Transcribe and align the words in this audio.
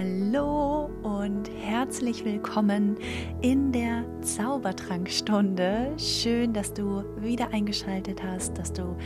Hallo 0.00 0.88
und 1.02 1.50
herzlich 1.60 2.24
willkommen 2.24 2.96
in 3.42 3.70
der 3.70 4.06
Zaubertrankstunde. 4.22 5.92
Schön, 5.98 6.54
dass 6.54 6.72
du 6.72 7.04
wieder 7.18 7.52
eingeschaltet 7.52 8.22
hast, 8.22 8.56
dass 8.56 8.72
du 8.72 8.96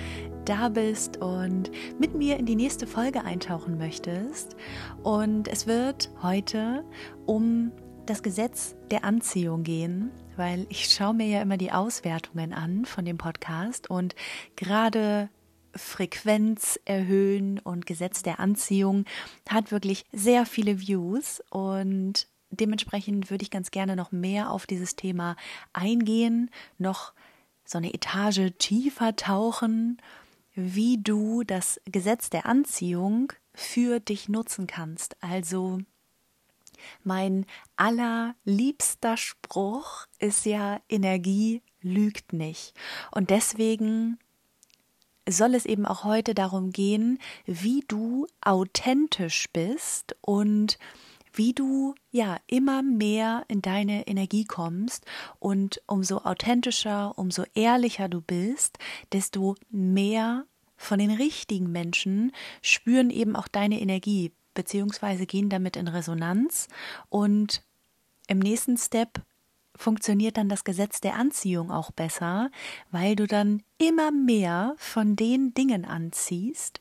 da 0.44 0.68
bist 0.68 1.16
und 1.16 1.72
mit 1.98 2.14
mir 2.14 2.36
in 2.36 2.46
die 2.46 2.54
nächste 2.54 2.86
Folge 2.86 3.24
eintauchen 3.24 3.76
möchtest. 3.76 4.54
Und 5.02 5.48
es 5.48 5.66
wird 5.66 6.10
heute 6.22 6.84
um 7.26 7.72
das 8.06 8.22
Gesetz 8.22 8.76
der 8.92 9.04
Anziehung 9.04 9.64
gehen, 9.64 10.12
weil 10.36 10.64
ich 10.68 10.86
schaue 10.86 11.14
mir 11.14 11.26
ja 11.26 11.42
immer 11.42 11.56
die 11.56 11.72
Auswertungen 11.72 12.52
an 12.52 12.84
von 12.84 13.04
dem 13.04 13.18
Podcast 13.18 13.90
und 13.90 14.14
gerade 14.54 15.28
Frequenz 15.76 16.78
erhöhen 16.84 17.58
und 17.58 17.86
Gesetz 17.86 18.22
der 18.22 18.40
Anziehung 18.40 19.04
hat 19.48 19.72
wirklich 19.72 20.04
sehr 20.12 20.46
viele 20.46 20.80
Views 20.80 21.42
und 21.50 22.28
dementsprechend 22.50 23.30
würde 23.30 23.42
ich 23.42 23.50
ganz 23.50 23.70
gerne 23.70 23.96
noch 23.96 24.12
mehr 24.12 24.50
auf 24.50 24.66
dieses 24.66 24.96
Thema 24.96 25.36
eingehen, 25.72 26.50
noch 26.78 27.12
so 27.64 27.78
eine 27.78 27.92
Etage 27.92 28.52
tiefer 28.58 29.16
tauchen, 29.16 30.00
wie 30.54 30.98
du 31.02 31.42
das 31.42 31.80
Gesetz 31.86 32.30
der 32.30 32.46
Anziehung 32.46 33.32
für 33.54 34.00
dich 34.00 34.28
nutzen 34.28 34.66
kannst. 34.66 35.16
Also 35.22 35.78
mein 37.02 37.46
allerliebster 37.76 39.16
Spruch 39.16 40.06
ist 40.18 40.44
ja 40.44 40.80
Energie 40.88 41.62
lügt 41.80 42.32
nicht. 42.32 42.74
Und 43.10 43.30
deswegen 43.30 44.18
soll 45.28 45.54
es 45.54 45.66
eben 45.66 45.86
auch 45.86 46.04
heute 46.04 46.34
darum 46.34 46.70
gehen, 46.70 47.18
wie 47.46 47.84
du 47.88 48.26
authentisch 48.40 49.48
bist 49.52 50.16
und 50.20 50.78
wie 51.32 51.52
du 51.52 51.94
ja 52.10 52.38
immer 52.46 52.82
mehr 52.82 53.44
in 53.48 53.60
deine 53.60 54.06
Energie 54.06 54.44
kommst. 54.44 55.04
Und 55.38 55.82
umso 55.86 56.18
authentischer, 56.18 57.18
umso 57.18 57.44
ehrlicher 57.54 58.08
du 58.08 58.20
bist, 58.20 58.78
desto 59.12 59.56
mehr 59.70 60.44
von 60.76 60.98
den 60.98 61.10
richtigen 61.10 61.72
Menschen 61.72 62.32
spüren 62.62 63.10
eben 63.10 63.36
auch 63.36 63.48
deine 63.48 63.80
Energie 63.80 64.32
beziehungsweise 64.54 65.26
gehen 65.26 65.48
damit 65.48 65.76
in 65.76 65.88
Resonanz. 65.88 66.68
Und 67.08 67.62
im 68.28 68.38
nächsten 68.38 68.76
Step 68.76 69.22
funktioniert 69.76 70.36
dann 70.36 70.48
das 70.48 70.64
Gesetz 70.64 71.00
der 71.00 71.14
Anziehung 71.16 71.70
auch 71.70 71.90
besser, 71.90 72.50
weil 72.90 73.16
du 73.16 73.26
dann 73.26 73.62
immer 73.78 74.10
mehr 74.10 74.74
von 74.78 75.16
den 75.16 75.54
Dingen 75.54 75.84
anziehst, 75.84 76.80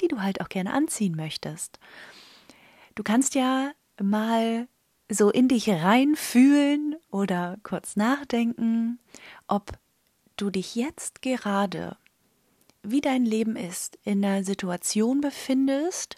die 0.00 0.08
du 0.08 0.20
halt 0.20 0.40
auch 0.40 0.48
gerne 0.48 0.72
anziehen 0.72 1.16
möchtest. 1.16 1.78
Du 2.94 3.02
kannst 3.02 3.34
ja 3.34 3.72
mal 4.00 4.68
so 5.08 5.30
in 5.30 5.48
dich 5.48 5.68
reinfühlen 5.68 6.96
oder 7.10 7.58
kurz 7.62 7.96
nachdenken, 7.96 8.98
ob 9.46 9.72
du 10.36 10.50
dich 10.50 10.74
jetzt 10.74 11.22
gerade, 11.22 11.96
wie 12.82 13.00
dein 13.00 13.24
Leben 13.24 13.56
ist, 13.56 13.98
in 14.04 14.24
einer 14.24 14.44
Situation 14.44 15.20
befindest, 15.20 16.16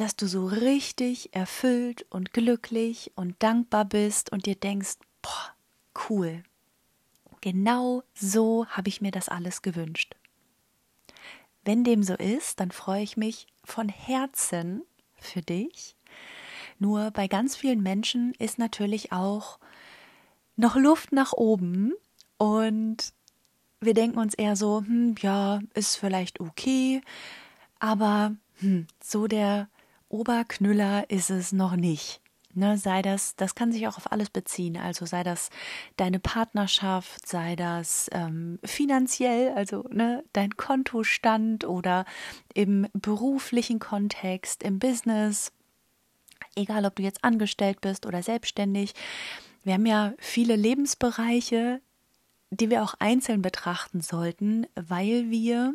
dass 0.00 0.14
du 0.14 0.28
so 0.28 0.46
richtig 0.46 1.34
erfüllt 1.34 2.06
und 2.08 2.32
glücklich 2.32 3.10
und 3.16 3.34
dankbar 3.42 3.84
bist 3.84 4.30
und 4.30 4.46
dir 4.46 4.54
denkst, 4.54 4.96
boah, 5.22 5.54
cool. 6.08 6.44
Genau 7.40 8.04
so 8.14 8.66
habe 8.66 8.88
ich 8.88 9.00
mir 9.00 9.10
das 9.10 9.28
alles 9.28 9.60
gewünscht. 9.60 10.14
Wenn 11.64 11.82
dem 11.82 12.04
so 12.04 12.14
ist, 12.14 12.60
dann 12.60 12.70
freue 12.70 13.02
ich 13.02 13.16
mich 13.16 13.48
von 13.64 13.88
Herzen 13.88 14.82
für 15.16 15.42
dich. 15.42 15.96
Nur 16.78 17.10
bei 17.10 17.26
ganz 17.26 17.56
vielen 17.56 17.82
Menschen 17.82 18.34
ist 18.38 18.58
natürlich 18.58 19.10
auch 19.10 19.58
noch 20.54 20.76
Luft 20.76 21.10
nach 21.10 21.32
oben 21.32 21.92
und 22.36 23.12
wir 23.80 23.94
denken 23.94 24.18
uns 24.18 24.34
eher 24.34 24.54
so, 24.54 24.78
hm, 24.78 25.16
ja, 25.20 25.60
ist 25.74 25.96
vielleicht 25.96 26.38
okay, 26.38 27.00
aber 27.80 28.36
hm, 28.60 28.86
so 29.02 29.26
der 29.26 29.68
Oberknüller 30.08 31.10
ist 31.10 31.30
es 31.30 31.52
noch 31.52 31.76
nicht. 31.76 32.20
Ne, 32.54 32.78
sei 32.78 33.02
das, 33.02 33.36
das 33.36 33.54
kann 33.54 33.72
sich 33.72 33.86
auch 33.86 33.98
auf 33.98 34.10
alles 34.10 34.30
beziehen. 34.30 34.78
Also 34.78 35.06
sei 35.06 35.22
das 35.22 35.50
deine 35.96 36.18
Partnerschaft, 36.18 37.28
sei 37.28 37.54
das 37.56 38.08
ähm, 38.12 38.58
finanziell, 38.64 39.52
also 39.52 39.84
ne, 39.90 40.24
dein 40.32 40.56
Kontostand 40.56 41.64
oder 41.64 42.04
im 42.54 42.88
beruflichen 42.94 43.78
Kontext, 43.78 44.62
im 44.62 44.78
Business, 44.78 45.52
egal 46.56 46.84
ob 46.86 46.96
du 46.96 47.02
jetzt 47.02 47.22
angestellt 47.22 47.80
bist 47.80 48.06
oder 48.06 48.22
selbstständig. 48.22 48.94
Wir 49.62 49.74
haben 49.74 49.86
ja 49.86 50.14
viele 50.18 50.56
Lebensbereiche, 50.56 51.80
die 52.50 52.70
wir 52.70 52.82
auch 52.82 52.94
einzeln 52.98 53.42
betrachten 53.42 54.00
sollten, 54.00 54.66
weil 54.74 55.30
wir 55.30 55.74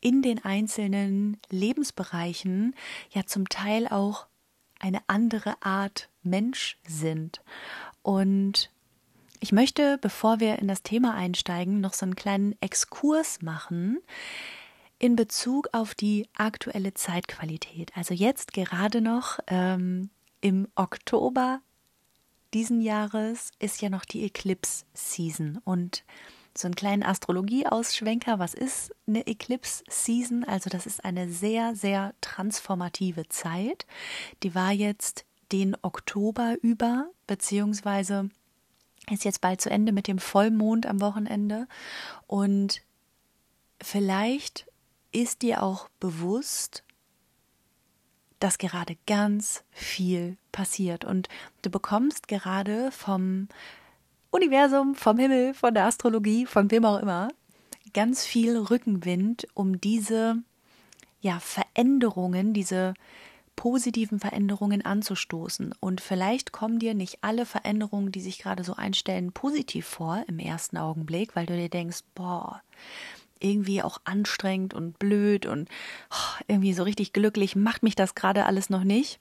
in 0.00 0.22
den 0.22 0.44
einzelnen 0.44 1.36
Lebensbereichen 1.50 2.74
ja 3.10 3.26
zum 3.26 3.48
Teil 3.48 3.86
auch 3.88 4.26
eine 4.78 5.00
andere 5.06 5.62
Art 5.62 6.08
Mensch 6.22 6.78
sind. 6.86 7.42
Und 8.02 8.70
ich 9.40 9.52
möchte, 9.52 9.98
bevor 9.98 10.40
wir 10.40 10.58
in 10.58 10.68
das 10.68 10.82
Thema 10.82 11.14
einsteigen, 11.14 11.80
noch 11.80 11.92
so 11.92 12.04
einen 12.06 12.16
kleinen 12.16 12.56
Exkurs 12.60 13.42
machen 13.42 13.98
in 14.98 15.16
Bezug 15.16 15.68
auf 15.72 15.94
die 15.94 16.28
aktuelle 16.34 16.92
Zeitqualität. 16.92 17.90
Also 17.96 18.12
jetzt 18.12 18.52
gerade 18.52 19.00
noch 19.00 19.38
ähm, 19.46 20.10
im 20.42 20.68
Oktober 20.74 21.60
diesen 22.52 22.80
Jahres 22.82 23.52
ist 23.58 23.80
ja 23.80 23.88
noch 23.88 24.04
die 24.04 24.24
Eclipse 24.24 24.84
Season 24.92 25.60
und 25.64 26.04
so 26.56 26.66
einen 26.66 26.74
kleinen 26.74 27.02
Astrologie-Ausschwenker. 27.02 28.38
Was 28.38 28.54
ist 28.54 28.94
eine 29.06 29.26
Eclipse-Season? 29.26 30.44
Also 30.44 30.70
das 30.70 30.86
ist 30.86 31.04
eine 31.04 31.28
sehr, 31.28 31.74
sehr 31.74 32.14
transformative 32.20 33.28
Zeit. 33.28 33.86
Die 34.42 34.54
war 34.54 34.72
jetzt 34.72 35.24
den 35.52 35.76
Oktober 35.82 36.56
über, 36.62 37.10
beziehungsweise 37.26 38.28
ist 39.10 39.24
jetzt 39.24 39.40
bald 39.40 39.60
zu 39.60 39.70
Ende 39.70 39.92
mit 39.92 40.06
dem 40.06 40.18
Vollmond 40.18 40.86
am 40.86 41.00
Wochenende. 41.00 41.66
Und 42.26 42.82
vielleicht 43.82 44.66
ist 45.12 45.42
dir 45.42 45.62
auch 45.62 45.88
bewusst, 45.98 46.84
dass 48.38 48.58
gerade 48.58 48.96
ganz 49.06 49.64
viel 49.70 50.36
passiert 50.50 51.04
und 51.04 51.28
du 51.62 51.70
bekommst 51.70 52.26
gerade 52.26 52.90
vom 52.90 53.48
Universum, 54.30 54.94
vom 54.94 55.18
Himmel, 55.18 55.54
von 55.54 55.74
der 55.74 55.86
Astrologie, 55.86 56.46
von 56.46 56.70
wem 56.70 56.84
auch 56.84 57.00
immer, 57.00 57.28
ganz 57.92 58.24
viel 58.24 58.56
Rückenwind, 58.56 59.48
um 59.54 59.80
diese 59.80 60.36
ja, 61.20 61.40
Veränderungen, 61.40 62.54
diese 62.54 62.94
positiven 63.56 64.20
Veränderungen 64.20 64.84
anzustoßen. 64.84 65.74
Und 65.80 66.00
vielleicht 66.00 66.52
kommen 66.52 66.78
dir 66.78 66.94
nicht 66.94 67.18
alle 67.20 67.44
Veränderungen, 67.44 68.10
die 68.10 68.20
sich 68.20 68.38
gerade 68.38 68.64
so 68.64 68.74
einstellen, 68.74 69.32
positiv 69.32 69.86
vor 69.86 70.24
im 70.28 70.38
ersten 70.38 70.78
Augenblick, 70.78 71.36
weil 71.36 71.46
du 71.46 71.54
dir 71.54 71.68
denkst, 71.68 72.00
boah, 72.14 72.62
irgendwie 73.38 73.82
auch 73.82 74.00
anstrengend 74.04 74.72
und 74.74 74.98
blöd 74.98 75.44
und 75.46 75.68
oh, 76.10 76.42
irgendwie 76.46 76.72
so 76.72 76.84
richtig 76.84 77.12
glücklich 77.12 77.56
macht 77.56 77.82
mich 77.82 77.96
das 77.96 78.14
gerade 78.14 78.46
alles 78.46 78.70
noch 78.70 78.84
nicht. 78.84 79.18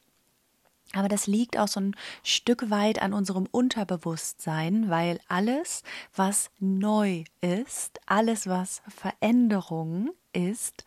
Aber 0.93 1.07
das 1.07 1.27
liegt 1.27 1.57
auch 1.57 1.67
so 1.67 1.79
ein 1.79 1.95
Stück 2.23 2.69
weit 2.69 3.01
an 3.01 3.13
unserem 3.13 3.47
Unterbewusstsein, 3.49 4.89
weil 4.89 5.19
alles, 5.27 5.83
was 6.15 6.49
neu 6.59 7.23
ist, 7.41 7.99
alles, 8.07 8.47
was 8.47 8.81
Veränderung 8.87 10.09
ist, 10.33 10.83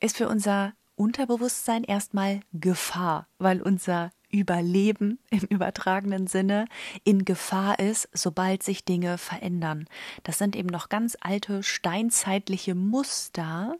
ist 0.00 0.16
für 0.16 0.28
unser 0.28 0.72
Unterbewusstsein 0.96 1.84
erstmal 1.84 2.40
Gefahr, 2.52 3.26
weil 3.38 3.60
unser 3.60 4.10
Überleben 4.30 5.18
im 5.30 5.40
übertragenen 5.48 6.26
Sinne 6.26 6.66
in 7.04 7.24
Gefahr 7.24 7.78
ist, 7.78 8.08
sobald 8.12 8.62
sich 8.62 8.84
Dinge 8.84 9.18
verändern. 9.18 9.86
Das 10.24 10.38
sind 10.38 10.56
eben 10.56 10.68
noch 10.68 10.88
ganz 10.88 11.16
alte 11.20 11.62
steinzeitliche 11.62 12.74
Muster, 12.74 13.76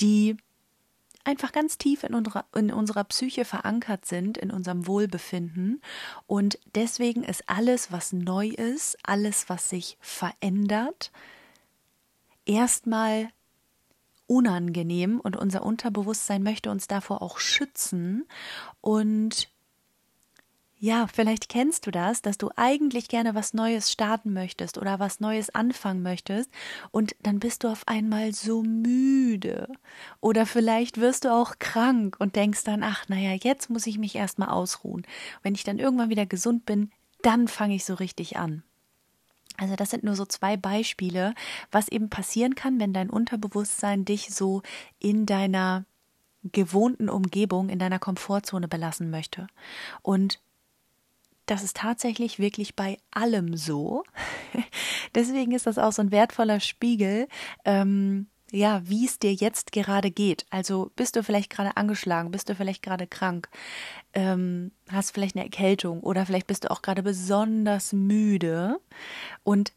die 0.00 0.36
einfach 1.24 1.52
ganz 1.52 1.78
tief 1.78 2.04
in 2.04 2.14
unserer, 2.14 2.44
in 2.54 2.70
unserer 2.70 3.04
Psyche 3.04 3.44
verankert 3.44 4.04
sind, 4.06 4.38
in 4.38 4.50
unserem 4.50 4.86
Wohlbefinden. 4.86 5.80
Und 6.26 6.58
deswegen 6.74 7.24
ist 7.24 7.48
alles, 7.48 7.90
was 7.90 8.12
neu 8.12 8.48
ist, 8.48 8.96
alles, 9.02 9.48
was 9.48 9.70
sich 9.70 9.96
verändert, 10.00 11.10
erstmal 12.46 13.30
unangenehm 14.26 15.20
und 15.20 15.36
unser 15.36 15.64
Unterbewusstsein 15.64 16.42
möchte 16.42 16.70
uns 16.70 16.86
davor 16.86 17.22
auch 17.22 17.38
schützen 17.38 18.26
und 18.80 19.50
ja, 20.84 21.06
vielleicht 21.06 21.48
kennst 21.48 21.86
du 21.86 21.90
das, 21.90 22.20
dass 22.20 22.36
du 22.36 22.50
eigentlich 22.56 23.08
gerne 23.08 23.34
was 23.34 23.54
Neues 23.54 23.90
starten 23.90 24.34
möchtest 24.34 24.76
oder 24.76 24.98
was 24.98 25.18
Neues 25.18 25.48
anfangen 25.48 26.02
möchtest 26.02 26.50
und 26.90 27.16
dann 27.22 27.38
bist 27.38 27.64
du 27.64 27.68
auf 27.68 27.88
einmal 27.88 28.34
so 28.34 28.62
müde. 28.62 29.72
Oder 30.20 30.44
vielleicht 30.44 31.00
wirst 31.00 31.24
du 31.24 31.32
auch 31.32 31.58
krank 31.58 32.16
und 32.18 32.36
denkst 32.36 32.64
dann, 32.64 32.82
ach, 32.82 33.08
naja, 33.08 33.32
jetzt 33.32 33.70
muss 33.70 33.86
ich 33.86 33.96
mich 33.96 34.14
erstmal 34.14 34.50
ausruhen. 34.50 35.06
Wenn 35.42 35.54
ich 35.54 35.64
dann 35.64 35.78
irgendwann 35.78 36.10
wieder 36.10 36.26
gesund 36.26 36.66
bin, 36.66 36.90
dann 37.22 37.48
fange 37.48 37.76
ich 37.76 37.86
so 37.86 37.94
richtig 37.94 38.36
an. 38.36 38.62
Also 39.56 39.76
das 39.76 39.88
sind 39.88 40.04
nur 40.04 40.16
so 40.16 40.26
zwei 40.26 40.58
Beispiele, 40.58 41.34
was 41.70 41.88
eben 41.88 42.10
passieren 42.10 42.56
kann, 42.56 42.78
wenn 42.78 42.92
dein 42.92 43.08
Unterbewusstsein 43.08 44.04
dich 44.04 44.34
so 44.34 44.60
in 44.98 45.24
deiner 45.24 45.86
gewohnten 46.52 47.08
Umgebung, 47.08 47.70
in 47.70 47.78
deiner 47.78 47.98
Komfortzone 47.98 48.68
belassen 48.68 49.08
möchte. 49.08 49.46
Und 50.02 50.40
das 51.46 51.62
ist 51.62 51.76
tatsächlich 51.76 52.38
wirklich 52.38 52.74
bei 52.74 52.98
allem 53.10 53.56
so. 53.56 54.04
Deswegen 55.14 55.52
ist 55.52 55.66
das 55.66 55.78
auch 55.78 55.92
so 55.92 56.02
ein 56.02 56.10
wertvoller 56.10 56.60
Spiegel, 56.60 57.28
ähm, 57.64 58.26
ja, 58.50 58.82
wie 58.84 59.04
es 59.04 59.18
dir 59.18 59.34
jetzt 59.34 59.72
gerade 59.72 60.10
geht. 60.10 60.46
Also 60.50 60.92
bist 60.94 61.16
du 61.16 61.22
vielleicht 61.22 61.50
gerade 61.50 61.76
angeschlagen, 61.76 62.30
bist 62.30 62.48
du 62.48 62.54
vielleicht 62.54 62.82
gerade 62.82 63.06
krank, 63.06 63.48
ähm, 64.12 64.70
hast 64.90 65.10
vielleicht 65.10 65.34
eine 65.34 65.44
Erkältung 65.44 66.00
oder 66.00 66.24
vielleicht 66.24 66.46
bist 66.46 66.64
du 66.64 66.70
auch 66.70 66.82
gerade 66.82 67.02
besonders 67.02 67.92
müde. 67.92 68.78
Und 69.42 69.72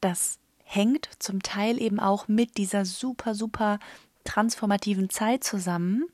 das 0.00 0.38
hängt 0.64 1.08
zum 1.20 1.42
Teil 1.42 1.80
eben 1.80 2.00
auch 2.00 2.26
mit 2.26 2.56
dieser 2.56 2.84
super, 2.84 3.34
super 3.34 3.78
transformativen 4.24 5.08
Zeit 5.08 5.44
zusammen, 5.44 6.06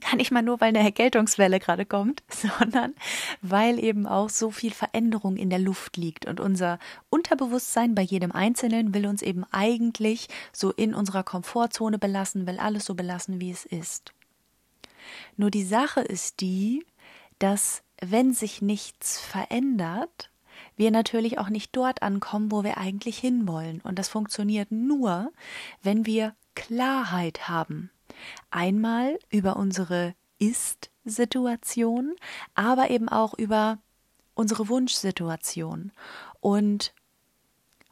gar 0.00 0.16
nicht 0.16 0.30
mal 0.30 0.42
nur, 0.42 0.60
weil 0.60 0.68
eine 0.68 0.80
Erkältungswelle 0.80 1.60
gerade 1.60 1.86
kommt, 1.86 2.22
sondern 2.28 2.94
weil 3.42 3.82
eben 3.82 4.06
auch 4.06 4.28
so 4.28 4.50
viel 4.50 4.72
Veränderung 4.72 5.36
in 5.36 5.50
der 5.50 5.58
Luft 5.58 5.96
liegt. 5.96 6.26
Und 6.26 6.40
unser 6.40 6.78
Unterbewusstsein 7.10 7.94
bei 7.94 8.02
jedem 8.02 8.32
Einzelnen 8.32 8.94
will 8.94 9.06
uns 9.06 9.22
eben 9.22 9.44
eigentlich 9.50 10.28
so 10.52 10.72
in 10.72 10.94
unserer 10.94 11.22
Komfortzone 11.22 11.98
belassen, 11.98 12.46
will 12.46 12.58
alles 12.58 12.84
so 12.84 12.94
belassen, 12.94 13.40
wie 13.40 13.50
es 13.50 13.64
ist. 13.64 14.12
Nur 15.36 15.50
die 15.50 15.64
Sache 15.64 16.00
ist 16.00 16.40
die, 16.40 16.84
dass 17.38 17.82
wenn 18.00 18.32
sich 18.32 18.62
nichts 18.62 19.20
verändert, 19.20 20.30
wir 20.76 20.90
natürlich 20.90 21.38
auch 21.38 21.48
nicht 21.48 21.74
dort 21.76 22.02
ankommen, 22.02 22.50
wo 22.50 22.64
wir 22.64 22.78
eigentlich 22.78 23.18
hinwollen. 23.18 23.80
Und 23.82 23.98
das 23.98 24.08
funktioniert 24.08 24.70
nur, 24.70 25.32
wenn 25.82 26.06
wir 26.06 26.34
Klarheit 26.54 27.48
haben. 27.48 27.90
Einmal 28.50 29.18
über 29.30 29.56
unsere 29.56 30.14
Ist-Situation, 30.38 32.14
aber 32.54 32.90
eben 32.90 33.08
auch 33.08 33.34
über 33.34 33.78
unsere 34.34 34.68
Wunschsituation. 34.68 35.92
Und 36.40 36.92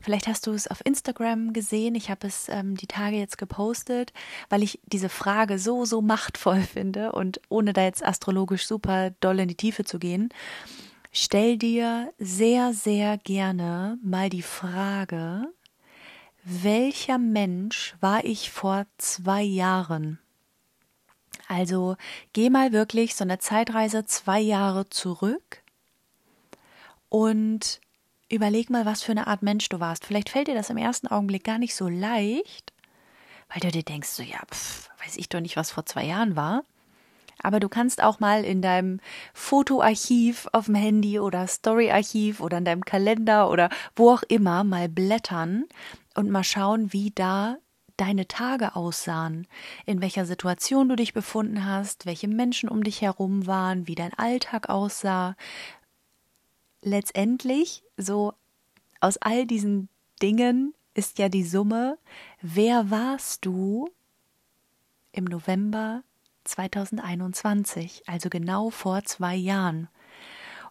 Vielleicht 0.03 0.27
hast 0.27 0.49
du 0.49 0.51
es 0.53 0.67
auf 0.67 0.85
Instagram 0.85 1.53
gesehen. 1.53 1.95
Ich 1.95 2.11
habe 2.11 2.27
es 2.27 2.49
ähm, 2.49 2.77
die 2.77 2.89
Tage 2.89 3.17
jetzt 3.17 3.39
gepostet, 3.39 4.13
weil 4.49 4.65
ich 4.65 4.81
diese 4.85 5.09
Frage 5.09 5.61
so, 5.61 5.85
so 5.85 6.03
machtvoll 6.03 6.61
finde 6.75 7.13
und 7.13 7.41
ohne 7.49 7.73
da 7.73 7.85
jetzt 7.85 8.05
astrologisch 8.05 8.67
super 8.67 9.11
doll 9.21 9.39
in 9.39 9.49
die 9.49 9.55
Tiefe 9.55 9.85
zu 9.85 10.01
gehen, 10.01 10.31
stell 11.13 11.57
dir 11.57 12.13
sehr, 12.19 12.75
sehr 12.75 13.17
gerne 13.19 13.97
mal 14.03 14.29
die 14.29 14.43
Frage, 14.43 15.47
welcher 16.45 17.19
Mensch 17.19 17.95
war 18.01 18.25
ich 18.25 18.51
vor 18.51 18.87
zwei 18.99 19.43
Jahren? 19.43 20.19
Also 21.49 21.97
geh 22.33 22.51
mal 22.51 22.73
wirklich 22.73 23.15
so 23.15 23.25
eine 23.25 23.39
Zeitreise 23.39 24.07
zwei 24.07 24.41
Jahre 24.41 24.89
zurück 24.89 25.63
und 27.09 27.81
überleg 28.31 28.71
mal, 28.71 28.87
was 28.87 29.03
für 29.03 29.13
eine 29.13 29.27
Art 29.27 29.43
Mensch 29.43 29.69
du 29.69 29.79
warst. 29.79 30.07
Vielleicht 30.07 30.31
fällt 30.31 30.49
dir 30.49 30.55
das 30.55 30.71
im 30.71 30.79
ersten 30.79 31.09
Augenblick 31.09 31.45
gar 31.45 31.59
nicht 31.59 31.75
so 31.75 31.89
leicht, 31.89 32.73
weil 33.51 33.61
du 33.61 33.71
dir 33.71 33.83
denkst, 33.83 34.09
so 34.09 34.23
ja, 34.23 34.41
pf, 34.51 34.89
weiß 35.05 35.17
ich 35.17 35.29
doch 35.29 35.41
nicht, 35.41 35.57
was 35.57 35.71
vor 35.71 35.85
zwei 35.85 36.05
Jahren 36.05 36.37
war. 36.37 36.65
Aber 37.41 37.61
du 37.61 37.69
kannst 37.69 38.03
auch 38.03 38.21
mal 38.21 38.45
in 38.45 38.63
deinem 38.63 39.01
Fotoarchiv 39.35 40.49
auf 40.53 40.67
dem 40.67 40.75
Handy 40.75 41.19
oder 41.19 41.47
Storyarchiv 41.47 42.41
oder 42.41 42.59
in 42.59 42.65
deinem 42.65 42.85
Kalender 42.85 43.51
oder 43.51 43.69
wo 43.97 44.11
auch 44.11 44.23
immer 44.23 44.65
mal 44.65 44.89
blättern 44.89 45.65
und 46.15 46.31
mal 46.31 46.45
schauen, 46.45 46.93
wie 46.93 47.11
da 47.15 47.57
deine 47.97 48.27
Tage 48.27 48.75
aussahen, 48.75 49.47
in 49.87 50.01
welcher 50.01 50.27
Situation 50.27 50.89
du 50.89 50.97
dich 50.97 51.13
befunden 51.13 51.65
hast, 51.65 52.07
welche 52.07 52.29
Menschen 52.29 52.69
um 52.69 52.83
dich 52.83 53.03
herum 53.03 53.47
waren, 53.47 53.87
wie 53.87 53.95
dein 53.95 54.15
Alltag 54.15 54.69
aussah. 54.69 55.37
Letztendlich, 56.81 57.85
so 57.97 58.33
aus 59.01 59.19
all 59.19 59.47
diesen 59.47 59.89
Dingen 60.21 60.75
ist 60.95 61.19
ja 61.19 61.29
die 61.29 61.45
Summe, 61.45 61.99
wer 62.41 62.91
warst 62.91 63.45
du 63.45 63.89
im 65.13 65.25
November 65.25 66.03
2021, 66.45 68.03
also 68.07 68.29
genau 68.29 68.71
vor 68.71 69.05
zwei 69.05 69.35
Jahren. 69.35 69.89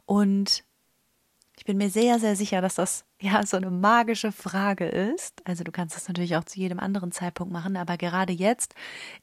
Und 0.05 0.63
ich 1.61 1.65
bin 1.65 1.77
mir 1.77 1.91
sehr, 1.91 2.17
sehr 2.17 2.35
sicher, 2.35 2.59
dass 2.59 2.73
das 2.73 3.05
ja 3.21 3.45
so 3.45 3.55
eine 3.55 3.69
magische 3.69 4.31
Frage 4.31 4.87
ist. 4.87 5.43
Also 5.45 5.63
du 5.63 5.71
kannst 5.71 5.95
das 5.95 6.07
natürlich 6.07 6.35
auch 6.35 6.43
zu 6.43 6.59
jedem 6.59 6.79
anderen 6.79 7.11
Zeitpunkt 7.11 7.53
machen, 7.53 7.77
aber 7.77 7.97
gerade 7.97 8.33
jetzt 8.33 8.73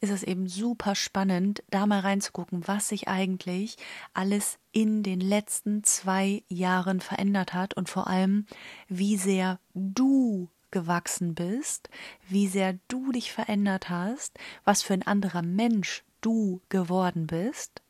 ist 0.00 0.10
es 0.10 0.22
eben 0.22 0.46
super 0.46 0.94
spannend, 0.94 1.64
da 1.70 1.84
mal 1.84 1.98
reinzugucken, 1.98 2.68
was 2.68 2.90
sich 2.90 3.08
eigentlich 3.08 3.76
alles 4.14 4.60
in 4.70 5.02
den 5.02 5.18
letzten 5.18 5.82
zwei 5.82 6.44
Jahren 6.48 7.00
verändert 7.00 7.54
hat 7.54 7.74
und 7.74 7.88
vor 7.88 8.06
allem, 8.06 8.46
wie 8.86 9.16
sehr 9.16 9.58
du 9.74 10.48
gewachsen 10.70 11.34
bist, 11.34 11.88
wie 12.28 12.46
sehr 12.46 12.78
du 12.86 13.10
dich 13.10 13.32
verändert 13.32 13.90
hast, 13.90 14.38
was 14.64 14.82
für 14.82 14.94
ein 14.94 15.06
anderer 15.06 15.42
Mensch 15.42 16.04
du 16.20 16.60
geworden 16.68 17.26
bist. 17.26 17.82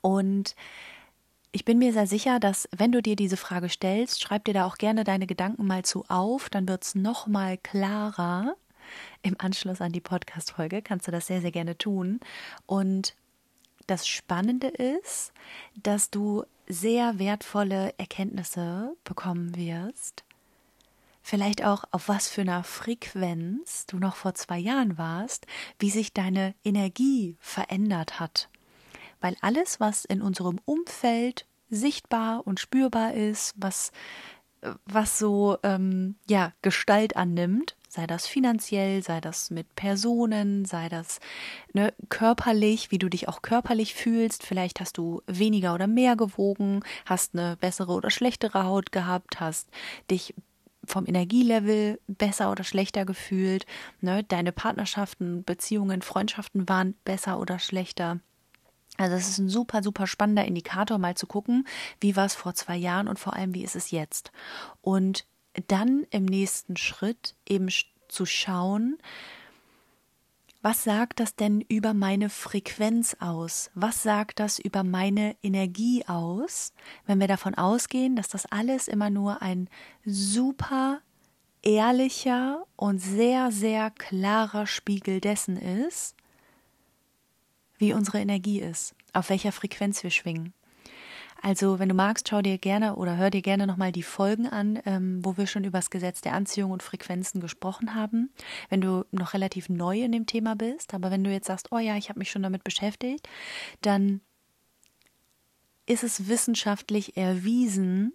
Und 0.00 0.54
ich 1.50 1.64
bin 1.64 1.78
mir 1.78 1.92
sehr 1.92 2.06
sicher, 2.06 2.40
dass 2.40 2.68
wenn 2.76 2.92
du 2.92 3.02
dir 3.02 3.16
diese 3.16 3.36
Frage 3.36 3.68
stellst, 3.68 4.22
schreib 4.22 4.44
dir 4.44 4.54
da 4.54 4.66
auch 4.66 4.76
gerne 4.76 5.04
deine 5.04 5.26
Gedanken 5.26 5.66
mal 5.66 5.84
zu 5.84 6.04
auf, 6.08 6.50
dann 6.50 6.68
wird 6.68 6.84
es 6.84 6.94
noch 6.94 7.26
mal 7.26 7.56
klarer. 7.58 8.54
Im 9.22 9.36
Anschluss 9.38 9.80
an 9.80 9.92
die 9.92 10.00
Podcast-Folge 10.00 10.82
kannst 10.82 11.06
du 11.08 11.10
das 11.10 11.26
sehr, 11.26 11.40
sehr 11.40 11.50
gerne 11.50 11.76
tun. 11.76 12.20
Und 12.66 13.14
das 13.86 14.06
Spannende 14.06 14.68
ist, 14.68 15.32
dass 15.74 16.10
du 16.10 16.44
sehr 16.68 17.18
wertvolle 17.18 17.94
Erkenntnisse 17.98 18.94
bekommen 19.04 19.56
wirst. 19.56 20.24
Vielleicht 21.28 21.62
auch, 21.64 21.84
auf 21.90 22.08
was 22.08 22.28
für 22.28 22.40
einer 22.40 22.64
Frequenz 22.64 23.86
du 23.86 23.98
noch 23.98 24.16
vor 24.16 24.34
zwei 24.34 24.58
Jahren 24.58 24.96
warst, 24.96 25.46
wie 25.78 25.90
sich 25.90 26.12
deine 26.12 26.54
Energie 26.64 27.36
verändert 27.40 28.18
hat 28.18 28.48
weil 29.20 29.36
alles, 29.40 29.80
was 29.80 30.04
in 30.04 30.22
unserem 30.22 30.58
Umfeld 30.64 31.46
sichtbar 31.70 32.46
und 32.46 32.60
spürbar 32.60 33.14
ist, 33.14 33.54
was, 33.56 33.92
was 34.86 35.18
so 35.18 35.58
ähm, 35.62 36.16
ja, 36.28 36.52
Gestalt 36.62 37.16
annimmt, 37.16 37.76
sei 37.88 38.06
das 38.06 38.26
finanziell, 38.26 39.02
sei 39.02 39.20
das 39.20 39.50
mit 39.50 39.74
Personen, 39.74 40.64
sei 40.64 40.88
das 40.88 41.20
ne, 41.72 41.92
körperlich, 42.08 42.90
wie 42.90 42.98
du 42.98 43.08
dich 43.08 43.28
auch 43.28 43.42
körperlich 43.42 43.94
fühlst. 43.94 44.44
Vielleicht 44.44 44.80
hast 44.80 44.98
du 44.98 45.22
weniger 45.26 45.74
oder 45.74 45.86
mehr 45.86 46.16
gewogen, 46.16 46.80
hast 47.06 47.34
eine 47.34 47.56
bessere 47.56 47.92
oder 47.92 48.10
schlechtere 48.10 48.64
Haut 48.64 48.92
gehabt, 48.92 49.40
hast 49.40 49.68
dich 50.10 50.34
vom 50.88 51.06
Energielevel 51.06 52.00
besser 52.06 52.50
oder 52.50 52.64
schlechter 52.64 53.04
gefühlt. 53.04 53.66
Ne? 54.00 54.24
Deine 54.24 54.52
Partnerschaften, 54.52 55.44
Beziehungen, 55.44 56.02
Freundschaften 56.02 56.68
waren 56.68 56.94
besser 57.04 57.38
oder 57.38 57.58
schlechter. 57.58 58.20
Also 58.96 59.14
es 59.14 59.28
ist 59.28 59.38
ein 59.38 59.48
super, 59.48 59.82
super 59.82 60.06
spannender 60.06 60.44
Indikator, 60.44 60.98
mal 60.98 61.14
zu 61.14 61.26
gucken, 61.26 61.66
wie 62.00 62.16
war 62.16 62.26
es 62.26 62.34
vor 62.34 62.54
zwei 62.54 62.76
Jahren 62.76 63.06
und 63.06 63.18
vor 63.18 63.34
allem, 63.34 63.54
wie 63.54 63.62
ist 63.62 63.76
es 63.76 63.92
jetzt. 63.92 64.32
Und 64.80 65.24
dann 65.68 66.04
im 66.10 66.24
nächsten 66.24 66.76
Schritt 66.76 67.36
eben 67.48 67.68
zu 68.08 68.26
schauen, 68.26 68.98
was 70.60 70.82
sagt 70.82 71.20
das 71.20 71.36
denn 71.36 71.60
über 71.60 71.94
meine 71.94 72.28
Frequenz 72.30 73.16
aus? 73.20 73.70
Was 73.74 74.02
sagt 74.02 74.40
das 74.40 74.58
über 74.58 74.82
meine 74.82 75.36
Energie 75.42 76.04
aus, 76.06 76.72
wenn 77.06 77.20
wir 77.20 77.28
davon 77.28 77.54
ausgehen, 77.54 78.16
dass 78.16 78.28
das 78.28 78.46
alles 78.46 78.88
immer 78.88 79.08
nur 79.08 79.40
ein 79.40 79.68
super 80.04 81.00
ehrlicher 81.62 82.64
und 82.76 82.98
sehr, 82.98 83.52
sehr 83.52 83.90
klarer 83.90 84.66
Spiegel 84.66 85.20
dessen 85.20 85.56
ist, 85.56 86.16
wie 87.78 87.92
unsere 87.92 88.18
Energie 88.18 88.60
ist, 88.60 88.94
auf 89.12 89.30
welcher 89.30 89.52
Frequenz 89.52 90.02
wir 90.02 90.10
schwingen. 90.10 90.54
Also, 91.40 91.78
wenn 91.78 91.88
du 91.88 91.94
magst, 91.94 92.28
schau 92.28 92.42
dir 92.42 92.58
gerne 92.58 92.96
oder 92.96 93.16
hör 93.16 93.30
dir 93.30 93.42
gerne 93.42 93.66
nochmal 93.66 93.92
die 93.92 94.02
Folgen 94.02 94.46
an, 94.48 94.80
ähm, 94.86 95.24
wo 95.24 95.36
wir 95.36 95.46
schon 95.46 95.64
über 95.64 95.78
das 95.78 95.90
Gesetz 95.90 96.20
der 96.20 96.34
Anziehung 96.34 96.72
und 96.72 96.82
Frequenzen 96.82 97.40
gesprochen 97.40 97.94
haben. 97.94 98.30
Wenn 98.68 98.80
du 98.80 99.04
noch 99.12 99.34
relativ 99.34 99.68
neu 99.68 100.02
in 100.02 100.12
dem 100.12 100.26
Thema 100.26 100.56
bist, 100.56 100.94
aber 100.94 101.10
wenn 101.10 101.22
du 101.22 101.30
jetzt 101.30 101.46
sagst, 101.46 101.68
oh 101.70 101.78
ja, 101.78 101.96
ich 101.96 102.08
habe 102.08 102.18
mich 102.18 102.30
schon 102.30 102.42
damit 102.42 102.64
beschäftigt, 102.64 103.28
dann 103.82 104.20
ist 105.86 106.04
es 106.04 106.28
wissenschaftlich 106.28 107.16
erwiesen, 107.16 108.12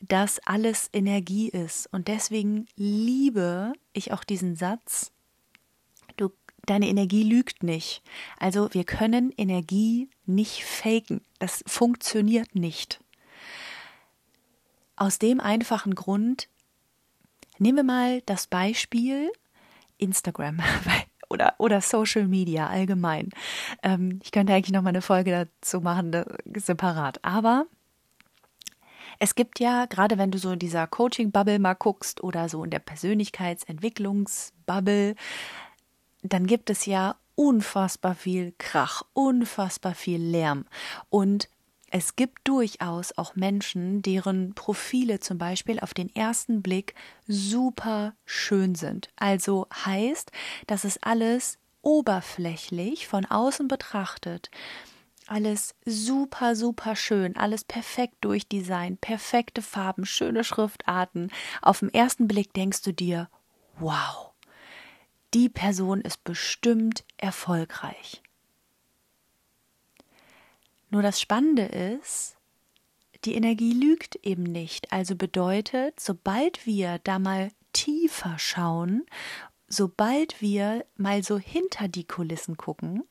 dass 0.00 0.38
alles 0.46 0.88
Energie 0.92 1.48
ist. 1.48 1.92
Und 1.92 2.08
deswegen 2.08 2.66
liebe 2.76 3.72
ich 3.92 4.12
auch 4.12 4.24
diesen 4.24 4.56
Satz, 4.56 5.12
deine 6.70 6.88
Energie 6.88 7.24
lügt 7.24 7.62
nicht. 7.62 8.02
Also 8.38 8.72
wir 8.72 8.84
können 8.84 9.32
Energie 9.36 10.08
nicht 10.26 10.64
faken. 10.64 11.20
Das 11.38 11.62
funktioniert 11.66 12.54
nicht. 12.54 13.00
Aus 14.96 15.18
dem 15.18 15.40
einfachen 15.40 15.94
Grund, 15.94 16.48
nehmen 17.58 17.76
wir 17.78 17.84
mal 17.84 18.20
das 18.22 18.46
Beispiel 18.46 19.30
Instagram 19.98 20.60
oder, 21.28 21.54
oder 21.58 21.80
Social 21.80 22.28
Media 22.28 22.68
allgemein. 22.68 23.30
Ähm, 23.82 24.20
ich 24.22 24.30
könnte 24.30 24.52
eigentlich 24.52 24.72
noch 24.72 24.82
mal 24.82 24.90
eine 24.90 25.02
Folge 25.02 25.48
dazu 25.60 25.80
machen, 25.80 26.12
separat. 26.54 27.24
Aber 27.24 27.66
es 29.18 29.34
gibt 29.34 29.58
ja, 29.60 29.86
gerade 29.86 30.18
wenn 30.18 30.30
du 30.30 30.38
so 30.38 30.52
in 30.52 30.58
dieser 30.58 30.86
Coaching-Bubble 30.86 31.58
mal 31.58 31.74
guckst 31.74 32.22
oder 32.22 32.48
so 32.48 32.64
in 32.64 32.70
der 32.70 32.78
Persönlichkeitsentwicklungs-Bubble, 32.78 35.14
dann 36.22 36.46
gibt 36.46 36.70
es 36.70 36.86
ja 36.86 37.16
unfassbar 37.34 38.14
viel 38.14 38.52
Krach, 38.58 39.02
unfassbar 39.12 39.94
viel 39.94 40.20
Lärm. 40.20 40.66
Und 41.08 41.48
es 41.90 42.14
gibt 42.14 42.46
durchaus 42.46 43.16
auch 43.18 43.34
Menschen, 43.34 44.02
deren 44.02 44.54
Profile 44.54 45.18
zum 45.18 45.38
Beispiel 45.38 45.80
auf 45.80 45.92
den 45.92 46.14
ersten 46.14 46.62
Blick 46.62 46.94
super 47.26 48.14
schön 48.24 48.74
sind. 48.74 49.08
Also 49.16 49.66
heißt, 49.84 50.30
dass 50.66 50.84
es 50.84 51.02
alles 51.02 51.58
oberflächlich 51.82 53.08
von 53.08 53.24
außen 53.26 53.66
betrachtet 53.66 54.50
alles 55.30 55.76
super, 55.84 56.56
super 56.56 56.96
schön, 56.96 57.36
alles 57.36 57.62
perfekt 57.62 58.16
durchdesignt, 58.20 59.00
perfekte 59.00 59.62
Farben, 59.62 60.04
schöne 60.04 60.42
Schriftarten. 60.42 61.30
Auf 61.62 61.80
den 61.80 61.94
ersten 61.94 62.26
Blick 62.26 62.52
denkst 62.52 62.82
du 62.82 62.92
dir, 62.92 63.28
wow, 63.78 64.29
die 65.34 65.48
Person 65.48 66.00
ist 66.00 66.24
bestimmt 66.24 67.04
erfolgreich. 67.16 68.22
Nur 70.90 71.02
das 71.02 71.20
Spannende 71.20 71.64
ist, 71.64 72.36
die 73.24 73.34
Energie 73.34 73.72
lügt 73.72 74.16
eben 74.16 74.42
nicht. 74.42 74.92
Also 74.92 75.14
bedeutet, 75.14 76.00
sobald 76.00 76.66
wir 76.66 76.98
da 77.04 77.18
mal 77.18 77.52
tiefer 77.72 78.38
schauen, 78.38 79.06
sobald 79.68 80.40
wir 80.40 80.84
mal 80.96 81.22
so 81.22 81.38
hinter 81.38 81.88
die 81.88 82.04
Kulissen 82.04 82.56
gucken, 82.56 83.04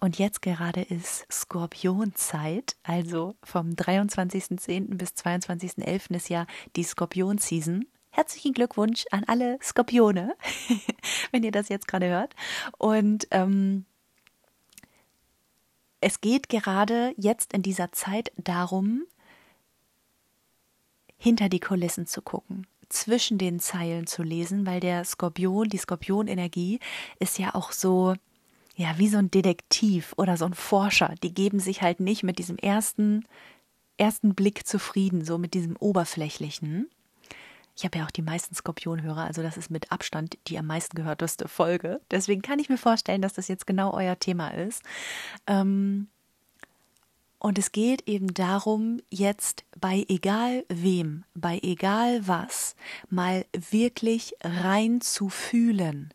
und 0.00 0.18
jetzt 0.18 0.40
gerade 0.40 0.80
ist 0.80 1.30
Skorpionzeit, 1.30 2.76
also 2.82 3.36
vom 3.42 3.70
23.10. 3.70 4.96
bis 4.96 5.10
22.11. 5.10 6.16
ist 6.16 6.30
ja 6.30 6.46
die 6.74 6.84
Skorpion-Season. 6.84 7.84
Herzlichen 8.10 8.52
Glückwunsch 8.52 9.04
an 9.10 9.24
alle 9.24 9.58
Skorpione, 9.62 10.34
wenn 11.30 11.42
ihr 11.42 11.52
das 11.52 11.68
jetzt 11.68 11.88
gerade 11.88 12.08
hört. 12.08 12.34
Und 12.78 13.28
ähm, 13.30 13.84
es 16.00 16.20
geht 16.20 16.48
gerade 16.48 17.14
jetzt 17.16 17.52
in 17.52 17.62
dieser 17.62 17.92
Zeit 17.92 18.32
darum, 18.36 19.04
hinter 21.16 21.48
die 21.48 21.60
Kulissen 21.60 22.06
zu 22.06 22.22
gucken, 22.22 22.66
zwischen 22.88 23.38
den 23.38 23.60
Zeilen 23.60 24.06
zu 24.06 24.22
lesen, 24.22 24.66
weil 24.66 24.80
der 24.80 25.04
Skorpion, 25.04 25.68
die 25.68 25.78
Skorpionenergie 25.78 26.80
ist 27.18 27.38
ja 27.38 27.54
auch 27.54 27.72
so 27.72 28.14
ja, 28.80 28.96
wie 28.96 29.08
so 29.08 29.18
ein 29.18 29.30
Detektiv 29.30 30.14
oder 30.16 30.38
so 30.38 30.46
ein 30.46 30.54
Forscher, 30.54 31.14
die 31.22 31.34
geben 31.34 31.60
sich 31.60 31.82
halt 31.82 32.00
nicht 32.00 32.22
mit 32.22 32.38
diesem 32.38 32.56
ersten, 32.56 33.26
ersten 33.98 34.34
Blick 34.34 34.66
zufrieden, 34.66 35.22
so 35.22 35.36
mit 35.36 35.52
diesem 35.52 35.76
oberflächlichen. 35.76 36.88
Ich 37.80 37.86
habe 37.86 37.96
ja 37.96 38.04
auch 38.04 38.10
die 38.10 38.20
meisten 38.20 38.54
Skorpionhörer, 38.54 39.24
also 39.24 39.42
das 39.42 39.56
ist 39.56 39.70
mit 39.70 39.90
Abstand 39.90 40.36
die 40.48 40.58
am 40.58 40.66
meisten 40.66 40.94
gehörteste 40.94 41.48
Folge. 41.48 42.02
Deswegen 42.10 42.42
kann 42.42 42.58
ich 42.58 42.68
mir 42.68 42.76
vorstellen, 42.76 43.22
dass 43.22 43.32
das 43.32 43.48
jetzt 43.48 43.66
genau 43.66 43.94
euer 43.94 44.18
Thema 44.18 44.48
ist. 44.48 44.82
Ähm, 45.46 46.08
und 47.38 47.58
es 47.58 47.72
geht 47.72 48.06
eben 48.06 48.34
darum, 48.34 49.00
jetzt 49.08 49.64
bei 49.80 50.04
egal 50.10 50.66
wem, 50.68 51.24
bei 51.34 51.58
egal 51.62 52.28
was, 52.28 52.76
mal 53.08 53.46
wirklich 53.70 54.34
rein 54.42 55.00
zu 55.00 55.30
fühlen 55.30 56.12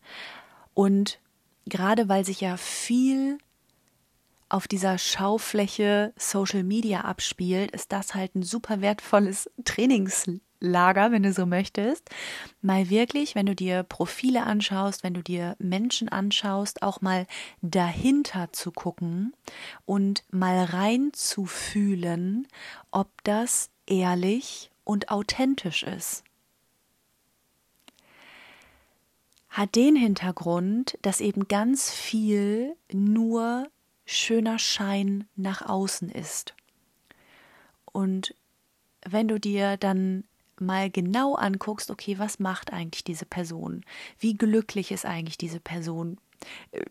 und 0.76 1.20
gerade 1.66 2.10
weil 2.10 2.26
sich 2.26 2.42
ja 2.42 2.58
viel 2.58 3.40
auf 4.50 4.68
dieser 4.68 5.00
Schaufläche 5.00 6.14
Social 6.16 6.62
Media 6.62 7.02
abspielt, 7.02 7.72
ist 7.72 7.92
das 7.92 8.14
halt 8.14 8.36
ein 8.36 8.44
super 8.44 8.82
wertvolles 8.82 9.50
Trainingslager, 10.66 11.12
wenn 11.12 11.24
du 11.24 11.34
so 11.34 11.46
möchtest. 11.46 12.10
Mal 12.62 12.90
wirklich, 12.90 13.36
wenn 13.36 13.46
du 13.46 13.56
dir 13.56 13.84
Profile 13.84 14.44
anschaust, 14.44 15.04
wenn 15.04 15.14
du 15.14 15.22
dir 15.22 15.56
Menschen 15.60 16.10
anschaust, 16.10 16.82
auch 16.82 17.02
mal 17.02 17.28
dahinter 17.62 18.52
zu 18.52 18.72
gucken 18.72 19.34
und 19.86 20.24
mal 20.32 20.64
rein 20.66 21.12
zu 21.14 21.46
fühlen, 21.46 22.48
ob 22.92 23.10
das 23.24 23.70
ehrlich 23.86 24.72
und 24.84 25.10
authentisch 25.10 25.84
ist. 25.84 26.24
hat 29.50 29.76
den 29.76 29.96
Hintergrund, 29.96 30.98
dass 31.02 31.22
eben 31.22 31.48
ganz 31.48 31.90
viel 31.90 32.76
nur 32.92 33.70
schöner 34.06 34.60
Schein 34.60 35.30
nach 35.38 35.62
außen 35.62 36.10
ist. 36.10 36.54
Und 37.86 38.36
wenn 39.06 39.30
du 39.30 39.40
dir 39.40 39.78
dann 39.78 40.26
mal 40.62 40.90
genau 40.90 41.36
anguckst, 41.36 41.92
okay, 41.92 42.18
was 42.20 42.40
macht 42.40 42.74
eigentlich 42.74 43.04
diese 43.04 43.26
Person? 43.26 43.84
Wie 44.20 44.36
glücklich 44.36 44.92
ist 44.92 45.06
eigentlich 45.06 45.38
diese 45.38 45.60
Person? 45.60 46.18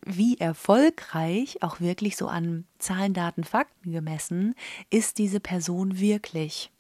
Wie 0.05 0.39
erfolgreich, 0.39 1.63
auch 1.63 1.81
wirklich 1.81 2.17
so 2.17 2.29
an 2.29 2.67
Zahlen, 2.79 3.15
Daten, 3.15 3.45
Fakten 3.45 3.93
gemessen, 3.93 4.55
ist 4.91 5.19
diese 5.19 5.41
Person 5.41 5.99
wirklich? 5.99 6.71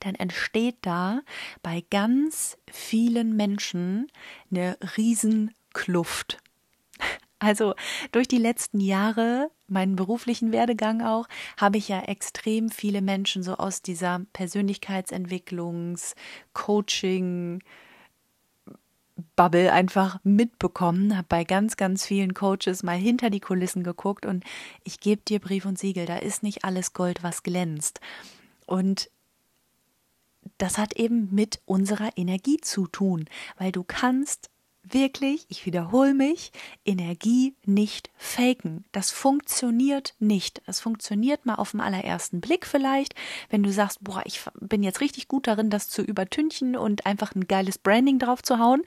dann 0.00 0.14
entsteht 0.14 0.76
da 0.82 1.20
bei 1.62 1.84
ganz 1.90 2.58
vielen 2.70 3.36
Menschen 3.36 4.10
eine 4.50 4.76
Riesenkluft. 4.96 6.38
Also 7.42 7.74
durch 8.12 8.28
die 8.28 8.36
letzten 8.36 8.80
Jahre, 8.80 9.50
meinen 9.70 9.96
beruflichen 9.96 10.52
Werdegang 10.52 11.02
auch, 11.02 11.26
habe 11.56 11.78
ich 11.78 11.88
ja 11.88 12.00
extrem 12.02 12.68
viele 12.68 13.02
Menschen 13.02 13.42
so 13.42 13.54
aus 13.54 13.82
dieser 13.82 14.22
Persönlichkeitsentwicklungs-, 14.32 16.14
Coaching, 16.52 17.62
Bubble 19.36 19.72
einfach 19.72 20.18
mitbekommen, 20.22 21.16
habe 21.16 21.26
bei 21.28 21.44
ganz, 21.44 21.76
ganz 21.76 22.06
vielen 22.06 22.34
Coaches 22.34 22.82
mal 22.82 22.96
hinter 22.96 23.30
die 23.30 23.40
Kulissen 23.40 23.82
geguckt 23.82 24.26
und 24.26 24.44
ich 24.84 25.00
gebe 25.00 25.22
dir 25.22 25.40
Brief 25.40 25.64
und 25.66 25.78
Siegel, 25.78 26.06
da 26.06 26.16
ist 26.16 26.42
nicht 26.42 26.64
alles 26.64 26.92
Gold, 26.92 27.22
was 27.22 27.42
glänzt. 27.42 28.00
Und 28.66 29.10
das 30.58 30.78
hat 30.78 30.94
eben 30.94 31.34
mit 31.34 31.60
unserer 31.64 32.10
Energie 32.16 32.58
zu 32.60 32.86
tun, 32.86 33.26
weil 33.56 33.72
du 33.72 33.84
kannst 33.84 34.49
wirklich, 34.82 35.46
ich 35.48 35.66
wiederhole 35.66 36.14
mich, 36.14 36.52
Energie 36.84 37.54
nicht 37.64 38.10
faken. 38.16 38.84
Das 38.92 39.10
funktioniert 39.10 40.14
nicht. 40.18 40.62
Das 40.66 40.80
funktioniert 40.80 41.46
mal 41.46 41.56
auf 41.56 41.72
den 41.72 41.80
allerersten 41.80 42.40
Blick 42.40 42.66
vielleicht, 42.66 43.14
wenn 43.50 43.62
du 43.62 43.72
sagst, 43.72 44.02
boah, 44.02 44.22
ich 44.24 44.42
bin 44.60 44.82
jetzt 44.82 45.00
richtig 45.00 45.28
gut 45.28 45.46
darin, 45.46 45.70
das 45.70 45.88
zu 45.88 46.02
übertünchen 46.02 46.76
und 46.76 47.06
einfach 47.06 47.34
ein 47.34 47.46
geiles 47.46 47.78
Branding 47.78 48.18
drauf 48.18 48.42
zu 48.42 48.58
hauen. 48.58 48.82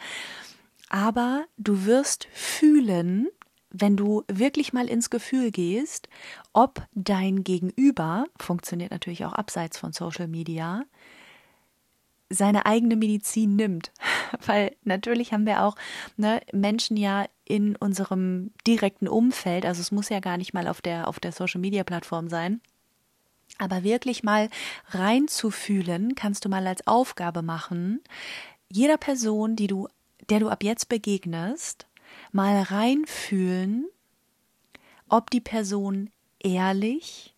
Aber 0.89 1.45
du 1.57 1.85
wirst 1.85 2.27
fühlen, 2.33 3.27
wenn 3.71 3.97
du 3.97 4.23
wirklich 4.27 4.71
mal 4.71 4.87
ins 4.87 5.09
Gefühl 5.09 5.49
gehst, 5.49 6.07
ob 6.53 6.85
dein 6.93 7.43
Gegenüber, 7.43 8.25
funktioniert 8.37 8.91
natürlich 8.91 9.25
auch 9.25 9.33
abseits 9.33 9.79
von 9.79 9.91
Social 9.91 10.27
Media, 10.27 10.83
seine 12.29 12.65
eigene 12.65 12.95
Medizin 12.95 13.55
nimmt. 13.55 13.91
Weil 14.45 14.75
natürlich 14.83 15.33
haben 15.33 15.45
wir 15.45 15.63
auch 15.63 15.75
ne, 16.17 16.41
Menschen 16.51 16.97
ja 16.97 17.25
in 17.45 17.75
unserem 17.75 18.51
direkten 18.65 19.07
Umfeld, 19.07 19.65
also 19.65 19.81
es 19.81 19.91
muss 19.91 20.09
ja 20.09 20.19
gar 20.19 20.37
nicht 20.37 20.53
mal 20.53 20.67
auf 20.67 20.81
der, 20.81 21.07
auf 21.07 21.19
der 21.19 21.31
Social 21.31 21.59
Media 21.59 21.83
Plattform 21.83 22.29
sein, 22.29 22.61
aber 23.57 23.83
wirklich 23.83 24.23
mal 24.23 24.49
reinzufühlen, 24.89 26.15
kannst 26.15 26.45
du 26.45 26.49
mal 26.49 26.65
als 26.65 26.87
Aufgabe 26.87 27.41
machen, 27.41 27.99
jeder 28.71 28.97
Person, 28.97 29.55
die 29.55 29.67
du, 29.67 29.87
der 30.29 30.39
du 30.39 30.49
ab 30.49 30.63
jetzt 30.63 30.89
begegnest, 30.89 31.85
mal 32.31 32.61
reinfühlen, 32.61 33.85
ob 35.09 35.29
die 35.29 35.41
Person 35.41 36.09
ehrlich 36.39 37.35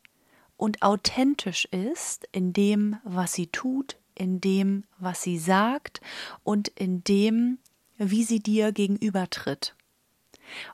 und 0.57 0.81
authentisch 0.81 1.65
ist 1.65 2.27
in 2.31 2.53
dem, 2.53 2.97
was 3.03 3.33
sie 3.33 3.47
tut, 3.47 3.97
in 4.15 4.41
dem, 4.41 4.83
was 4.97 5.21
sie 5.21 5.37
sagt 5.37 6.01
und 6.43 6.69
in 6.69 7.03
dem, 7.03 7.59
wie 7.97 8.23
sie 8.23 8.39
dir 8.39 8.71
gegenübertritt. 8.71 9.75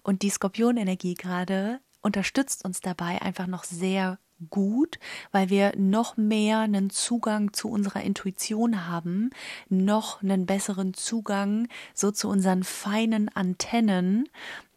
Und 0.04 0.22
die 0.22 0.30
Skorpionenergie 0.30 1.16
gerade 1.16 1.80
unterstützt 2.02 2.66
uns 2.66 2.82
dabei 2.82 3.22
einfach 3.22 3.48
noch 3.48 3.64
sehr 3.64 4.20
gut, 4.50 5.00
weil 5.32 5.50
wir 5.50 5.74
noch 5.78 6.18
mehr 6.18 6.60
einen 6.60 6.90
Zugang 6.90 7.54
zu 7.54 7.70
unserer 7.70 8.02
Intuition 8.02 8.88
haben, 8.88 9.30
noch 9.70 10.24
einen 10.24 10.46
besseren 10.46 10.94
Zugang 10.94 11.68
so 11.94 12.12
zu 12.12 12.28
unseren 12.28 12.64
feinen 12.64 13.30
Antennen, 13.30 14.28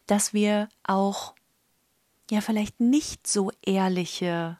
dass 0.06 0.34
wir 0.34 0.68
auch 0.82 1.34
ja 2.30 2.40
vielleicht 2.40 2.80
nicht 2.80 3.26
so 3.26 3.50
ehrliche 3.64 4.58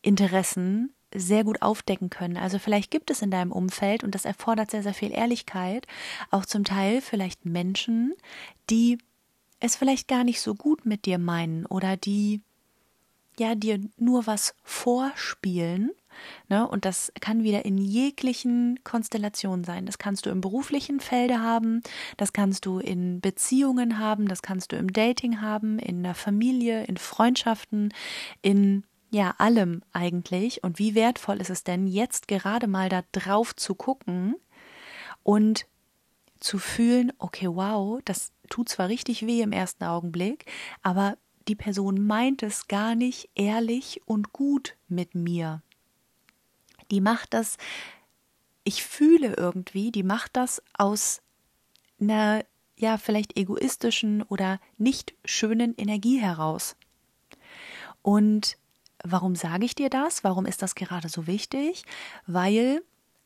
Interessen 0.00 0.94
sehr 1.14 1.44
gut 1.44 1.62
aufdecken 1.62 2.10
können. 2.10 2.36
Also 2.36 2.58
vielleicht 2.58 2.90
gibt 2.90 3.10
es 3.10 3.22
in 3.22 3.30
deinem 3.30 3.52
Umfeld, 3.52 4.04
und 4.04 4.14
das 4.14 4.24
erfordert 4.24 4.70
sehr, 4.70 4.82
sehr 4.82 4.94
viel 4.94 5.12
Ehrlichkeit, 5.12 5.86
auch 6.30 6.46
zum 6.46 6.64
Teil 6.64 7.00
vielleicht 7.00 7.44
Menschen, 7.44 8.14
die 8.70 8.98
es 9.60 9.76
vielleicht 9.76 10.08
gar 10.08 10.24
nicht 10.24 10.40
so 10.40 10.54
gut 10.54 10.86
mit 10.86 11.06
dir 11.06 11.18
meinen 11.18 11.66
oder 11.66 11.96
die 11.96 12.42
ja 13.38 13.54
dir 13.54 13.80
nur 13.96 14.26
was 14.26 14.54
vorspielen. 14.62 15.90
Ne? 16.48 16.66
Und 16.68 16.84
das 16.84 17.12
kann 17.20 17.42
wieder 17.42 17.64
in 17.64 17.78
jeglichen 17.78 18.80
Konstellationen 18.84 19.64
sein. 19.64 19.86
Das 19.86 19.98
kannst 19.98 20.26
du 20.26 20.30
im 20.30 20.40
beruflichen 20.40 21.00
Felde 21.00 21.40
haben, 21.40 21.82
das 22.16 22.32
kannst 22.32 22.66
du 22.66 22.78
in 22.78 23.20
Beziehungen 23.20 23.98
haben, 23.98 24.28
das 24.28 24.42
kannst 24.42 24.72
du 24.72 24.76
im 24.76 24.92
Dating 24.92 25.40
haben, 25.40 25.78
in 25.78 26.02
der 26.02 26.14
Familie, 26.14 26.84
in 26.84 26.96
Freundschaften, 26.96 27.94
in 28.42 28.84
ja, 29.12 29.34
allem 29.36 29.82
eigentlich. 29.92 30.64
Und 30.64 30.78
wie 30.78 30.94
wertvoll 30.94 31.40
ist 31.42 31.50
es 31.50 31.64
denn, 31.64 31.86
jetzt 31.86 32.28
gerade 32.28 32.66
mal 32.66 32.88
da 32.88 33.02
drauf 33.12 33.54
zu 33.54 33.74
gucken 33.74 34.36
und 35.22 35.66
zu 36.40 36.58
fühlen, 36.58 37.12
okay, 37.18 37.46
wow, 37.46 38.00
das 38.06 38.32
tut 38.48 38.70
zwar 38.70 38.88
richtig 38.88 39.26
weh 39.26 39.42
im 39.42 39.52
ersten 39.52 39.84
Augenblick, 39.84 40.50
aber 40.82 41.18
die 41.46 41.54
Person 41.54 42.06
meint 42.06 42.42
es 42.42 42.68
gar 42.68 42.94
nicht 42.94 43.28
ehrlich 43.34 44.00
und 44.06 44.32
gut 44.32 44.76
mit 44.88 45.14
mir. 45.14 45.62
Die 46.90 47.02
macht 47.02 47.34
das, 47.34 47.58
ich 48.64 48.82
fühle 48.82 49.34
irgendwie, 49.36 49.92
die 49.92 50.04
macht 50.04 50.36
das 50.36 50.62
aus 50.72 51.20
einer, 52.00 52.44
ja, 52.78 52.96
vielleicht 52.96 53.36
egoistischen 53.36 54.22
oder 54.22 54.58
nicht 54.78 55.14
schönen 55.26 55.74
Energie 55.76 56.18
heraus. 56.18 56.76
Und 58.00 58.56
Warum 59.04 59.34
sage 59.34 59.64
ich 59.64 59.74
dir 59.74 59.90
das? 59.90 60.24
Warum 60.24 60.46
ist 60.46 60.62
das 60.62 60.74
gerade 60.74 61.08
so 61.08 61.26
wichtig? 61.26 61.84
Weil 62.26 62.82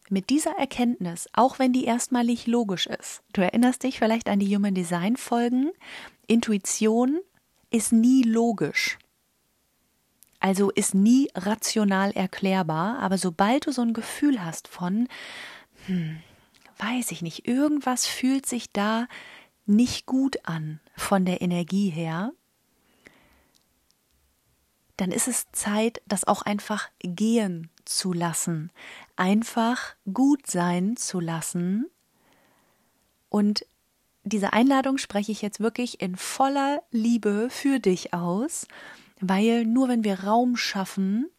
mit 0.08 0.30
dieser 0.30 0.56
Erkenntnis, 0.58 1.28
auch 1.32 1.58
wenn 1.58 1.72
die 1.72 1.84
erstmal 1.84 2.24
nicht 2.24 2.46
logisch 2.46 2.86
ist, 2.86 3.22
du 3.32 3.42
erinnerst 3.42 3.82
dich 3.82 3.98
vielleicht 3.98 4.28
an 4.28 4.38
die 4.38 4.54
Human 4.54 4.74
Design 4.74 5.16
Folgen, 5.16 5.70
Intuition 6.26 7.20
ist 7.70 7.92
nie 7.92 8.22
logisch. 8.22 8.98
Also 10.38 10.70
ist 10.70 10.94
nie 10.94 11.28
rational 11.34 12.12
erklärbar, 12.12 12.98
aber 13.00 13.18
sobald 13.18 13.66
du 13.66 13.72
so 13.72 13.82
ein 13.82 13.94
Gefühl 13.94 14.44
hast 14.44 14.68
von, 14.68 15.08
hm, 15.86 16.18
weiß 16.78 17.10
ich 17.10 17.22
nicht, 17.22 17.48
irgendwas 17.48 18.06
fühlt 18.06 18.46
sich 18.46 18.70
da 18.72 19.08
nicht 19.64 20.06
gut 20.06 20.36
an 20.44 20.80
von 20.94 21.24
der 21.24 21.42
Energie 21.42 21.90
her, 21.90 22.32
dann 24.96 25.12
ist 25.12 25.28
es 25.28 25.50
Zeit, 25.52 26.02
das 26.06 26.24
auch 26.24 26.42
einfach 26.42 26.88
gehen 27.00 27.70
zu 27.84 28.12
lassen, 28.12 28.70
einfach 29.16 29.94
gut 30.12 30.46
sein 30.46 30.96
zu 30.96 31.20
lassen. 31.20 31.86
Und 33.28 33.66
diese 34.24 34.52
Einladung 34.52 34.98
spreche 34.98 35.32
ich 35.32 35.42
jetzt 35.42 35.60
wirklich 35.60 36.00
in 36.00 36.16
voller 36.16 36.82
Liebe 36.90 37.48
für 37.50 37.78
dich 37.78 38.12
aus, 38.14 38.66
weil 39.20 39.64
nur 39.64 39.88
wenn 39.88 40.04
wir 40.04 40.24
Raum 40.24 40.56
schaffen, 40.56 41.30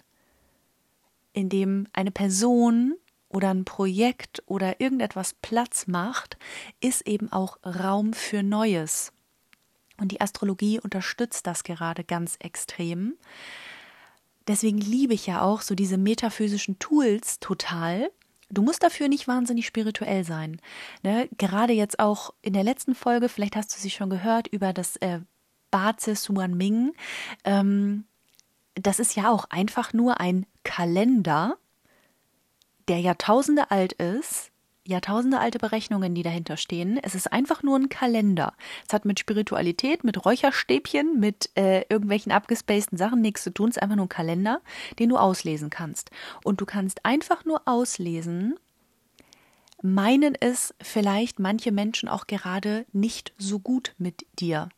in 1.34 1.50
dem 1.50 1.88
eine 1.94 2.12
Person 2.12 2.96
oder 3.30 3.50
ein 3.50 3.66
Projekt 3.66 4.42
oder 4.46 4.80
irgendetwas 4.80 5.34
Platz 5.42 5.88
macht, 5.88 6.38
ist 6.80 7.08
eben 7.08 7.32
auch 7.32 7.58
Raum 7.64 8.14
für 8.14 8.42
Neues. 8.42 9.12
Und 10.00 10.12
die 10.12 10.22
Astrologie 10.22 10.80
unterstützt 10.80 11.48
das 11.48 11.64
gerade 11.64 12.04
ganz 12.04 12.36
extrem. 12.40 13.16
Deswegen 14.48 14.78
liebe 14.78 15.14
ich 15.14 15.28
ja 15.28 15.42
auch 15.42 15.62
so 15.62 15.76
diese 15.76 15.98
metaphysischen 15.98 16.80
Tools 16.80 17.40
total. 17.40 18.10
Du 18.50 18.62
musst 18.62 18.84
dafür 18.84 19.10
nicht 19.10 19.28
wahnsinnig 19.28 19.66
spirituell 19.66 20.24
sein. 20.24 20.62
Ne? 21.04 21.28
Gerade 21.38 21.74
jetzt 21.74 22.00
auch 22.00 22.34
in 22.42 22.54
der 22.54 22.64
letzten 22.64 22.96
Folge, 22.96 23.28
vielleicht 23.28 23.58
hast 23.58 23.76
du 23.76 23.80
sie 23.80 23.90
schon 23.90 24.10
gehört, 24.10 24.48
über 24.48 24.72
das 24.72 24.96
äh, 24.98 25.20
Bazi 25.70 26.16
Suan 26.16 26.56
Ming. 26.56 26.94
Ähm, 27.44 28.06
das 28.76 29.00
ist 29.00 29.16
ja 29.16 29.30
auch 29.30 29.46
einfach 29.50 29.92
nur 29.92 30.22
ein 30.22 30.46
Kalender, 30.64 31.58
der 32.88 33.00
Jahrtausende 33.02 33.70
alt 33.70 33.94
ist, 33.94 34.52
Jahrtausende 34.88 35.40
alte 35.40 35.60
Berechnungen, 35.60 36.16
die 36.16 36.24
dahinter 36.24 36.58
stehen. 36.58 36.98
Es 37.02 37.14
ist 37.14 37.32
einfach 37.32 37.62
nur 37.62 37.78
ein 37.78 37.90
Kalender. 37.90 38.54
Es 38.88 38.94
hat 38.94 39.06
mit 39.06 39.20
Spiritualität, 39.20 40.04
mit 40.04 40.26
Räucherstäbchen, 40.26 41.20
mit 41.20 41.50
äh, 41.56 41.82
irgendwelchen 41.90 42.32
abgespaceden 42.32 42.98
Sachen 42.98 43.22
nichts 43.22 43.44
zu 43.44 43.52
tun. 43.54 43.70
Es 43.70 43.78
ist 43.78 43.84
einfach 43.84 43.98
nur 43.98 44.06
ein 44.06 44.10
Kalender, 44.10 44.62
den 45.00 45.10
du 45.10 45.18
auslesen 45.18 45.70
kannst. 45.70 46.10
Und 46.44 46.62
du 46.62 46.66
kannst 46.66 47.06
einfach 47.06 47.46
nur 47.46 47.62
auslesen, 47.66 48.56
meinen 49.82 50.36
es 50.36 50.74
vielleicht 50.82 51.40
manche 51.40 51.72
Menschen 51.72 52.10
auch 52.10 52.28
gerade 52.28 52.86
nicht 52.94 53.34
so 53.38 53.60
gut 53.60 53.94
mit 53.98 54.26
dir. 54.40 54.70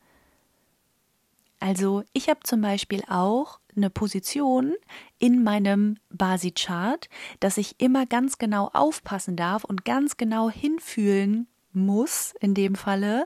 Also 1.60 2.02
ich 2.14 2.28
habe 2.28 2.40
zum 2.42 2.62
Beispiel 2.62 3.02
auch 3.08 3.60
eine 3.76 3.90
Position 3.90 4.74
in 5.18 5.44
meinem 5.44 5.98
Basi-Chart, 6.08 7.08
dass 7.38 7.58
ich 7.58 7.80
immer 7.80 8.06
ganz 8.06 8.38
genau 8.38 8.70
aufpassen 8.72 9.36
darf 9.36 9.64
und 9.64 9.84
ganz 9.84 10.16
genau 10.16 10.50
hinfühlen 10.50 11.46
muss, 11.72 12.34
in 12.40 12.54
dem 12.54 12.74
Falle, 12.74 13.24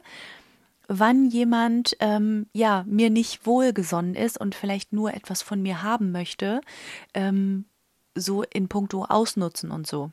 wann 0.88 1.28
jemand 1.28 1.96
ähm, 2.00 2.46
ja 2.52 2.84
mir 2.86 3.08
nicht 3.08 3.46
wohlgesonnen 3.46 4.14
ist 4.14 4.38
und 4.38 4.54
vielleicht 4.54 4.92
nur 4.92 5.14
etwas 5.14 5.40
von 5.40 5.62
mir 5.62 5.82
haben 5.82 6.12
möchte, 6.12 6.60
ähm, 7.14 7.64
so 8.14 8.42
in 8.42 8.68
puncto 8.68 9.04
ausnutzen 9.04 9.70
und 9.70 9.86
so. 9.86 10.10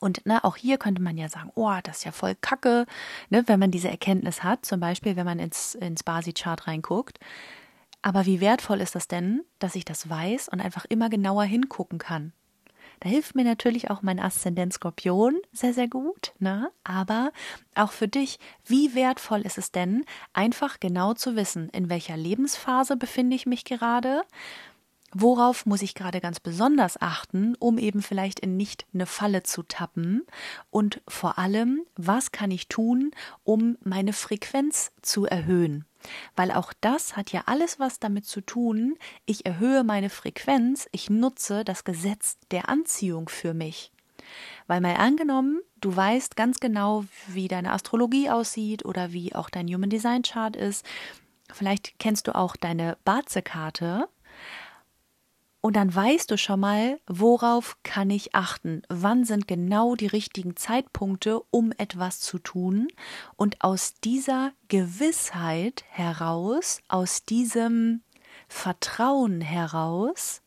Und 0.00 0.24
ne, 0.26 0.42
auch 0.44 0.56
hier 0.56 0.78
könnte 0.78 1.02
man 1.02 1.16
ja 1.16 1.28
sagen, 1.28 1.50
oh, 1.54 1.74
das 1.82 1.98
ist 1.98 2.04
ja 2.04 2.12
voll 2.12 2.34
Kacke, 2.40 2.86
ne, 3.30 3.44
wenn 3.46 3.60
man 3.60 3.70
diese 3.70 3.88
Erkenntnis 3.88 4.42
hat, 4.42 4.64
zum 4.66 4.80
Beispiel, 4.80 5.16
wenn 5.16 5.26
man 5.26 5.38
ins, 5.38 5.74
ins 5.74 6.02
Basi-Chart 6.02 6.66
reinguckt. 6.66 7.18
Aber 8.02 8.26
wie 8.26 8.40
wertvoll 8.40 8.80
ist 8.80 8.94
das 8.94 9.08
denn, 9.08 9.42
dass 9.58 9.74
ich 9.74 9.84
das 9.84 10.08
weiß 10.08 10.48
und 10.48 10.60
einfach 10.60 10.84
immer 10.84 11.08
genauer 11.08 11.44
hingucken 11.44 11.98
kann? 11.98 12.32
Da 13.00 13.08
hilft 13.08 13.34
mir 13.34 13.44
natürlich 13.44 13.90
auch 13.90 14.02
mein 14.02 14.18
Aszendent 14.18 14.72
Skorpion 14.72 15.36
sehr, 15.52 15.74
sehr 15.74 15.88
gut, 15.88 16.32
ne? 16.38 16.70
Aber 16.82 17.32
auch 17.74 17.92
für 17.92 18.08
dich, 18.08 18.38
wie 18.64 18.94
wertvoll 18.94 19.42
ist 19.42 19.58
es 19.58 19.70
denn, 19.70 20.04
einfach 20.32 20.80
genau 20.80 21.12
zu 21.12 21.36
wissen, 21.36 21.68
in 21.70 21.90
welcher 21.90 22.16
Lebensphase 22.16 22.96
befinde 22.96 23.36
ich 23.36 23.44
mich 23.44 23.64
gerade? 23.64 24.22
Worauf 25.18 25.64
muss 25.64 25.80
ich 25.80 25.94
gerade 25.94 26.20
ganz 26.20 26.40
besonders 26.40 27.00
achten, 27.00 27.54
um 27.58 27.78
eben 27.78 28.02
vielleicht 28.02 28.38
in 28.38 28.58
nicht 28.58 28.84
eine 28.92 29.06
Falle 29.06 29.42
zu 29.42 29.62
tappen? 29.62 30.26
Und 30.68 31.00
vor 31.08 31.38
allem, 31.38 31.86
was 31.96 32.32
kann 32.32 32.50
ich 32.50 32.68
tun, 32.68 33.12
um 33.42 33.78
meine 33.82 34.12
Frequenz 34.12 34.92
zu 35.00 35.24
erhöhen? 35.24 35.86
Weil 36.36 36.52
auch 36.52 36.74
das 36.82 37.16
hat 37.16 37.32
ja 37.32 37.44
alles 37.46 37.78
was 37.78 37.98
damit 37.98 38.26
zu 38.26 38.42
tun, 38.42 38.98
ich 39.24 39.46
erhöhe 39.46 39.84
meine 39.84 40.10
Frequenz, 40.10 40.86
ich 40.92 41.08
nutze 41.08 41.64
das 41.64 41.84
Gesetz 41.84 42.36
der 42.50 42.68
Anziehung 42.68 43.30
für 43.30 43.54
mich. 43.54 43.92
Weil 44.66 44.82
mal 44.82 44.96
angenommen, 44.96 45.62
du 45.80 45.96
weißt 45.96 46.36
ganz 46.36 46.60
genau, 46.60 47.06
wie 47.26 47.48
deine 47.48 47.72
Astrologie 47.72 48.28
aussieht 48.28 48.84
oder 48.84 49.14
wie 49.14 49.34
auch 49.34 49.48
dein 49.48 49.66
Human 49.68 49.88
Design 49.88 50.20
Chart 50.20 50.56
ist. 50.56 50.84
Vielleicht 51.50 51.98
kennst 51.98 52.28
du 52.28 52.34
auch 52.34 52.54
deine 52.54 52.98
Baze-Karte 53.06 54.10
und 55.66 55.74
dann 55.74 55.92
weißt 55.92 56.30
du 56.30 56.38
schon 56.38 56.60
mal, 56.60 57.00
worauf 57.08 57.76
kann 57.82 58.08
ich 58.08 58.36
achten? 58.36 58.82
Wann 58.88 59.24
sind 59.24 59.48
genau 59.48 59.96
die 59.96 60.06
richtigen 60.06 60.54
Zeitpunkte, 60.54 61.40
um 61.50 61.72
etwas 61.76 62.20
zu 62.20 62.38
tun? 62.38 62.86
Und 63.34 63.64
aus 63.64 63.94
dieser 63.94 64.52
Gewissheit 64.68 65.82
heraus, 65.88 66.82
aus 66.86 67.24
diesem 67.24 68.02
Vertrauen 68.46 69.40
heraus, 69.40 70.40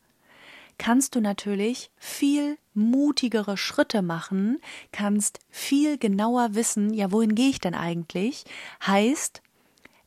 kannst 0.78 1.14
du 1.14 1.20
natürlich 1.20 1.90
viel 1.98 2.56
mutigere 2.72 3.58
Schritte 3.58 4.00
machen, 4.00 4.58
kannst 4.90 5.40
viel 5.50 5.98
genauer 5.98 6.54
wissen, 6.54 6.94
ja, 6.94 7.12
wohin 7.12 7.34
gehe 7.34 7.50
ich 7.50 7.60
denn 7.60 7.74
eigentlich? 7.74 8.46
Heißt, 8.86 9.42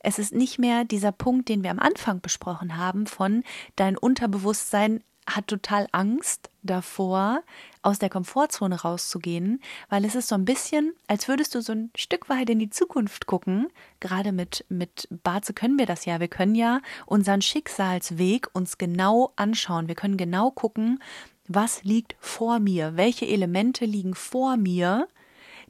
es 0.04 0.18
ist 0.18 0.34
nicht 0.34 0.58
mehr 0.58 0.84
dieser 0.84 1.12
Punkt, 1.12 1.48
den 1.48 1.62
wir 1.62 1.70
am 1.70 1.78
Anfang 1.78 2.20
besprochen 2.20 2.76
haben, 2.76 3.06
von 3.06 3.42
dein 3.76 3.96
Unterbewusstsein 3.96 5.02
hat 5.26 5.46
total 5.46 5.86
Angst 5.92 6.50
davor, 6.62 7.42
aus 7.80 7.98
der 7.98 8.10
Komfortzone 8.10 8.82
rauszugehen, 8.82 9.60
weil 9.88 10.04
es 10.04 10.14
ist 10.14 10.28
so 10.28 10.34
ein 10.34 10.44
bisschen, 10.44 10.92
als 11.06 11.28
würdest 11.28 11.54
du 11.54 11.62
so 11.62 11.72
ein 11.72 11.90
Stück 11.96 12.28
weit 12.28 12.50
in 12.50 12.58
die 12.58 12.70
Zukunft 12.70 13.26
gucken. 13.26 13.68
Gerade 14.00 14.32
mit, 14.32 14.64
mit 14.68 15.08
Barze 15.22 15.54
können 15.54 15.78
wir 15.78 15.86
das 15.86 16.04
ja. 16.04 16.20
Wir 16.20 16.28
können 16.28 16.54
ja 16.54 16.80
unseren 17.06 17.42
Schicksalsweg 17.42 18.48
uns 18.52 18.78
genau 18.78 19.32
anschauen. 19.36 19.88
Wir 19.88 19.94
können 19.94 20.16
genau 20.16 20.50
gucken, 20.50 21.02
was 21.48 21.84
liegt 21.84 22.16
vor 22.20 22.58
mir, 22.58 22.96
welche 22.96 23.26
Elemente 23.26 23.84
liegen 23.84 24.14
vor 24.14 24.56
mir, 24.56 25.08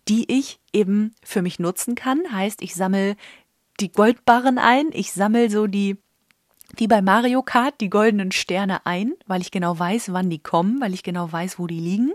die 0.08 0.30
ich 0.32 0.60
eben 0.72 1.14
für 1.22 1.42
mich 1.42 1.58
nutzen 1.58 1.94
kann. 1.94 2.20
Heißt, 2.30 2.62
ich 2.62 2.74
sammle 2.74 3.16
die 3.80 3.92
Goldbarren 3.92 4.58
ein, 4.58 4.90
ich 4.92 5.12
sammle 5.12 5.50
so 5.50 5.66
die 5.66 5.98
wie 6.76 6.88
bei 6.88 7.02
Mario 7.02 7.42
Kart 7.42 7.80
die 7.80 7.90
goldenen 7.90 8.32
Sterne 8.32 8.84
ein, 8.84 9.12
weil 9.26 9.40
ich 9.40 9.50
genau 9.50 9.78
weiß, 9.78 10.12
wann 10.12 10.30
die 10.30 10.40
kommen, 10.40 10.80
weil 10.80 10.94
ich 10.94 11.02
genau 11.02 11.30
weiß, 11.30 11.58
wo 11.58 11.66
die 11.66 11.78
liegen. 11.78 12.12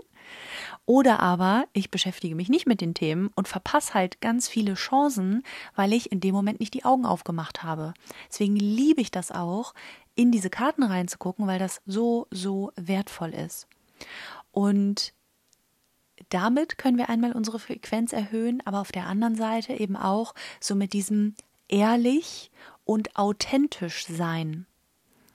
Oder 0.86 1.20
aber 1.20 1.66
ich 1.72 1.90
beschäftige 1.90 2.34
mich 2.34 2.48
nicht 2.48 2.66
mit 2.66 2.80
den 2.80 2.94
Themen 2.94 3.30
und 3.36 3.48
verpasse 3.48 3.94
halt 3.94 4.20
ganz 4.20 4.48
viele 4.48 4.74
Chancen, 4.74 5.44
weil 5.76 5.92
ich 5.92 6.10
in 6.10 6.20
dem 6.20 6.34
Moment 6.34 6.60
nicht 6.60 6.74
die 6.74 6.84
Augen 6.84 7.06
aufgemacht 7.06 7.62
habe. 7.62 7.94
Deswegen 8.28 8.56
liebe 8.56 9.00
ich 9.00 9.10
das 9.10 9.30
auch, 9.30 9.72
in 10.14 10.32
diese 10.32 10.50
Karten 10.50 10.82
reinzugucken, 10.82 11.46
weil 11.46 11.58
das 11.58 11.80
so, 11.86 12.26
so 12.30 12.72
wertvoll 12.76 13.30
ist. 13.30 13.68
Und 14.50 15.14
damit 16.28 16.76
können 16.76 16.98
wir 16.98 17.08
einmal 17.08 17.32
unsere 17.32 17.58
Frequenz 17.58 18.12
erhöhen, 18.12 18.60
aber 18.64 18.80
auf 18.80 18.92
der 18.92 19.06
anderen 19.06 19.36
Seite 19.36 19.74
eben 19.74 19.96
auch 19.96 20.34
so 20.60 20.74
mit 20.74 20.92
diesem 20.92 21.34
ehrlich 21.70 22.50
und 22.84 23.16
authentisch 23.16 24.06
sein. 24.06 24.66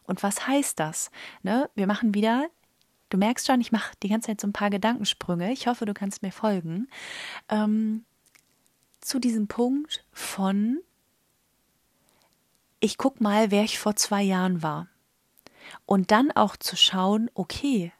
Und 0.07 0.23
was 0.23 0.47
heißt 0.47 0.79
das? 0.79 1.09
Ne? 1.41 1.69
Wir 1.75 1.87
machen 1.87 2.13
wieder, 2.13 2.47
du 3.09 3.17
merkst 3.17 3.47
schon, 3.47 3.61
ich 3.61 3.71
mache 3.71 3.93
die 4.03 4.09
ganze 4.09 4.27
Zeit 4.27 4.41
so 4.41 4.47
ein 4.47 4.53
paar 4.53 4.69
Gedankensprünge. 4.69 5.51
Ich 5.51 5.67
hoffe, 5.67 5.85
du 5.85 5.93
kannst 5.93 6.21
mir 6.21 6.31
folgen. 6.31 6.87
Ähm, 7.49 8.05
zu 9.01 9.19
diesem 9.19 9.47
Punkt 9.47 10.03
von, 10.11 10.79
ich 12.79 12.97
guck 12.97 13.21
mal, 13.21 13.51
wer 13.51 13.63
ich 13.63 13.79
vor 13.79 13.95
zwei 13.95 14.21
Jahren 14.21 14.61
war. 14.61 14.87
Und 15.85 16.11
dann 16.11 16.31
auch 16.31 16.55
zu 16.55 16.75
schauen, 16.75 17.31
okay, 17.33 17.91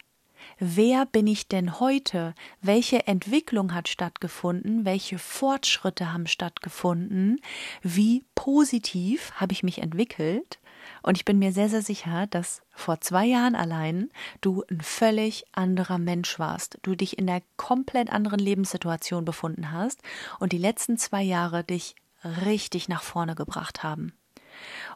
wer 0.60 1.06
bin 1.06 1.28
ich 1.28 1.48
denn 1.48 1.80
heute? 1.80 2.34
Welche 2.62 3.08
Entwicklung 3.08 3.74
hat 3.74 3.88
stattgefunden? 3.88 4.86
Welche 4.86 5.20
Fortschritte 5.20 6.12
haben 6.12 6.28
stattgefunden? 6.28 7.40
Wie 7.82 8.24
positiv 8.36 9.32
habe 9.36 9.54
ich 9.54 9.64
mich 9.64 9.80
entwickelt? 9.80 10.60
Und 11.02 11.18
ich 11.18 11.26
bin 11.26 11.40
mir 11.40 11.52
sehr, 11.52 11.70
sehr 11.70 11.82
sicher, 11.82 12.28
dass 12.28 12.62
vor 12.72 13.02
zwei 13.02 13.26
Jahren 13.26 13.56
allein 13.56 14.10
du 14.42 14.64
ein 14.70 14.82
völlig 14.82 15.46
anderer 15.52 15.98
Mensch 15.98 16.40
warst. 16.40 16.78
Du 16.84 16.96
dich 16.96 17.18
in 17.18 17.30
einer 17.30 17.42
komplett 17.58 18.12
anderen 18.12 18.40
Lebenssituation 18.40 19.26
befunden 19.26 19.72
hast 19.72 20.02
und 20.40 20.52
die 20.52 20.58
letzten 20.58 20.98
zwei 20.98 21.24
Jahre 21.24 21.64
dich 21.64 21.96
richtig 22.24 22.90
nach 22.90 23.04
vorne 23.04 23.36
gebracht 23.36 23.84
haben. 23.84 24.14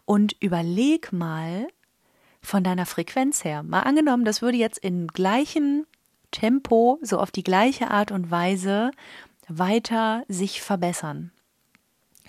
Und 0.05 0.35
überleg 0.39 1.11
mal, 1.11 1.67
von 2.41 2.63
deiner 2.63 2.85
Frequenz 2.85 3.43
her. 3.43 3.63
Mal 3.63 3.81
angenommen, 3.81 4.25
das 4.25 4.41
würde 4.41 4.57
jetzt 4.57 4.79
in 4.79 5.07
gleichem 5.07 5.85
Tempo, 6.31 6.99
so 7.01 7.19
auf 7.19 7.31
die 7.31 7.43
gleiche 7.43 7.91
Art 7.91 8.11
und 8.11 8.31
Weise 8.31 8.91
weiter 9.47 10.23
sich 10.27 10.61
verbessern. 10.61 11.31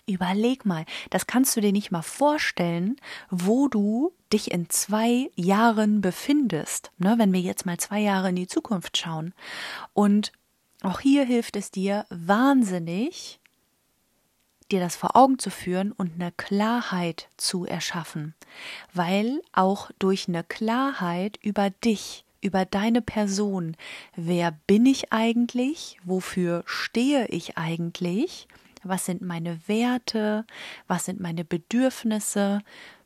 Überleg 0.07 0.64
mal, 0.64 0.87
das 1.11 1.27
kannst 1.27 1.57
du 1.57 1.61
dir 1.61 1.73
nicht 1.73 1.92
mal 1.92 2.03
vorstellen, 2.03 2.96
wo 3.31 3.68
du 3.68 4.12
dich 4.33 4.51
in 4.51 4.68
zwei 4.68 5.31
Jahren 5.37 6.01
befindest, 6.01 6.90
ne, 6.99 7.14
wenn 7.18 7.33
wir 7.33 7.40
jetzt 7.40 7.66
mal 7.66 7.79
zwei 7.79 8.01
Jahre 8.01 8.31
in 8.31 8.37
die 8.37 8.46
Zukunft 8.46 8.96
schauen. 8.96 9.35
Und 9.92 10.33
auch 10.83 11.01
hier 11.01 11.25
hilft 11.25 11.57
es 11.57 11.70
dir 11.70 12.07
wahnsinnig, 12.09 13.40
dir 14.71 14.81
das 14.81 14.97
vor 14.97 15.17
Augen 15.17 15.39
zu 15.39 15.51
führen 15.51 15.93
und 15.93 16.15
eine 16.15 16.33
Klarheit 16.33 17.29
zu 17.37 17.65
erschaffen, 17.65 18.35
weil 18.93 19.41
auch 19.53 19.91
durch 19.99 20.29
eine 20.29 20.45
Klarheit 20.45 21.39
über 21.43 21.71
dich, 21.71 22.25
über 22.41 22.65
deine 22.65 23.03
Person, 23.03 23.77
wer 24.17 24.53
bin 24.67 24.87
ich 24.87 25.13
eigentlich, 25.13 25.99
wofür 26.05 26.63
stehe 26.67 27.27
ich 27.29 27.59
eigentlich, 27.59 28.49
was 28.83 29.05
sind 29.05 29.21
meine 29.21 29.61
Werte, 29.69 30.47
was 30.87 31.05
sind 31.05 31.21
meine 31.21 31.45
Bedürfnisse, 31.45 32.63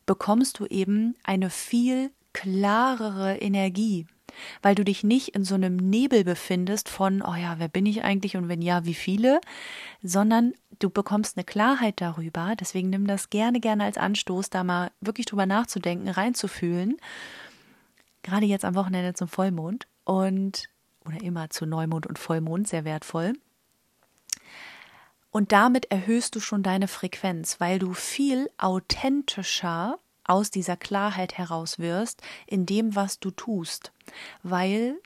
bekommst 0.07 0.59
du 0.59 0.66
eben 0.66 1.16
eine 1.24 1.50
viel 1.50 2.11
klarere 2.33 3.37
Energie, 3.38 4.07
weil 4.62 4.74
du 4.74 4.84
dich 4.84 5.04
nicht 5.04 5.28
in 5.28 5.44
so 5.44 5.54
einem 5.54 5.76
Nebel 5.76 6.24
befindest 6.24 6.88
von, 6.88 7.22
oh 7.22 7.34
ja, 7.34 7.58
wer 7.58 7.68
bin 7.68 7.86
ich 7.86 8.04
eigentlich 8.04 8.36
und 8.36 8.48
wenn 8.48 8.62
ja, 8.62 8.84
wie 8.84 8.94
viele, 8.94 9.40
sondern 10.02 10.54
du 10.78 10.90
bekommst 10.90 11.36
eine 11.36 11.44
Klarheit 11.44 12.00
darüber. 12.00 12.54
Deswegen 12.58 12.90
nimm 12.90 13.06
das 13.06 13.30
gerne, 13.30 13.60
gerne 13.60 13.84
als 13.84 13.98
Anstoß, 13.98 14.50
da 14.50 14.64
mal 14.64 14.90
wirklich 15.00 15.26
drüber 15.26 15.46
nachzudenken, 15.46 16.08
reinzufühlen. 16.08 16.96
Gerade 18.22 18.46
jetzt 18.46 18.64
am 18.64 18.74
Wochenende 18.74 19.14
zum 19.14 19.28
Vollmond 19.28 19.86
und 20.04 20.68
oder 21.06 21.20
immer 21.22 21.50
zu 21.50 21.66
Neumond 21.66 22.06
und 22.06 22.18
Vollmond, 22.18 22.66
sehr 22.66 22.84
wertvoll. 22.84 23.34
Und 25.30 25.52
damit 25.52 25.90
erhöhst 25.90 26.34
du 26.36 26.40
schon 26.40 26.62
deine 26.62 26.88
Frequenz, 26.88 27.58
weil 27.58 27.78
du 27.78 27.92
viel 27.92 28.48
authentischer 28.56 29.98
aus 30.24 30.50
dieser 30.50 30.76
Klarheit 30.76 31.38
heraus 31.38 31.78
wirst 31.78 32.22
in 32.46 32.66
dem, 32.66 32.94
was 32.94 33.20
du 33.20 33.30
tust. 33.30 33.92
Weil 34.42 34.96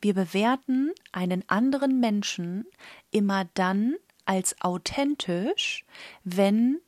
wir 0.00 0.14
bewerten 0.14 0.92
einen 1.12 1.48
anderen 1.48 2.00
Menschen 2.00 2.66
immer 3.10 3.46
dann 3.54 3.94
als 4.26 4.60
authentisch, 4.60 5.84
wenn 6.24 6.80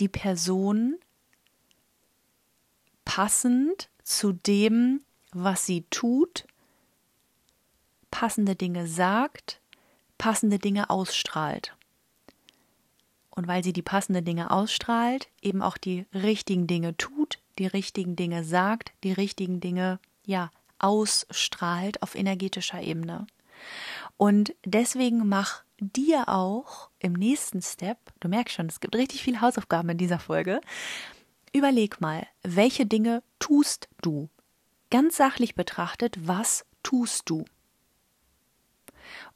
die 0.00 0.08
Person 0.08 0.96
passend 3.04 3.88
zu 4.02 4.32
dem, 4.32 5.00
was 5.32 5.66
sie 5.66 5.82
tut, 5.90 6.46
passende 8.10 8.56
Dinge 8.56 8.86
sagt, 8.86 9.60
passende 10.16 10.58
Dinge 10.58 10.90
ausstrahlt. 10.90 11.75
Und 13.36 13.46
weil 13.46 13.62
sie 13.62 13.72
die 13.72 13.82
passenden 13.82 14.24
Dinge 14.24 14.50
ausstrahlt, 14.50 15.28
eben 15.42 15.62
auch 15.62 15.76
die 15.76 16.06
richtigen 16.12 16.66
Dinge 16.66 16.96
tut, 16.96 17.38
die 17.58 17.66
richtigen 17.66 18.16
Dinge 18.16 18.42
sagt, 18.42 18.92
die 19.04 19.12
richtigen 19.12 19.60
Dinge, 19.60 20.00
ja, 20.24 20.50
ausstrahlt 20.78 22.02
auf 22.02 22.14
energetischer 22.14 22.80
Ebene. 22.80 23.26
Und 24.16 24.54
deswegen 24.64 25.28
mach 25.28 25.62
dir 25.78 26.28
auch 26.28 26.90
im 26.98 27.12
nächsten 27.12 27.62
Step, 27.62 27.98
du 28.20 28.28
merkst 28.28 28.54
schon, 28.54 28.66
es 28.66 28.80
gibt 28.80 28.96
richtig 28.96 29.22
viele 29.22 29.40
Hausaufgaben 29.40 29.90
in 29.90 29.98
dieser 29.98 30.18
Folge, 30.18 30.60
überleg 31.52 32.00
mal, 32.00 32.26
welche 32.42 32.86
Dinge 32.86 33.22
tust 33.38 33.88
du? 34.02 34.28
Ganz 34.90 35.16
sachlich 35.16 35.54
betrachtet, 35.54 36.16
was 36.26 36.64
tust 36.82 37.28
du? 37.28 37.44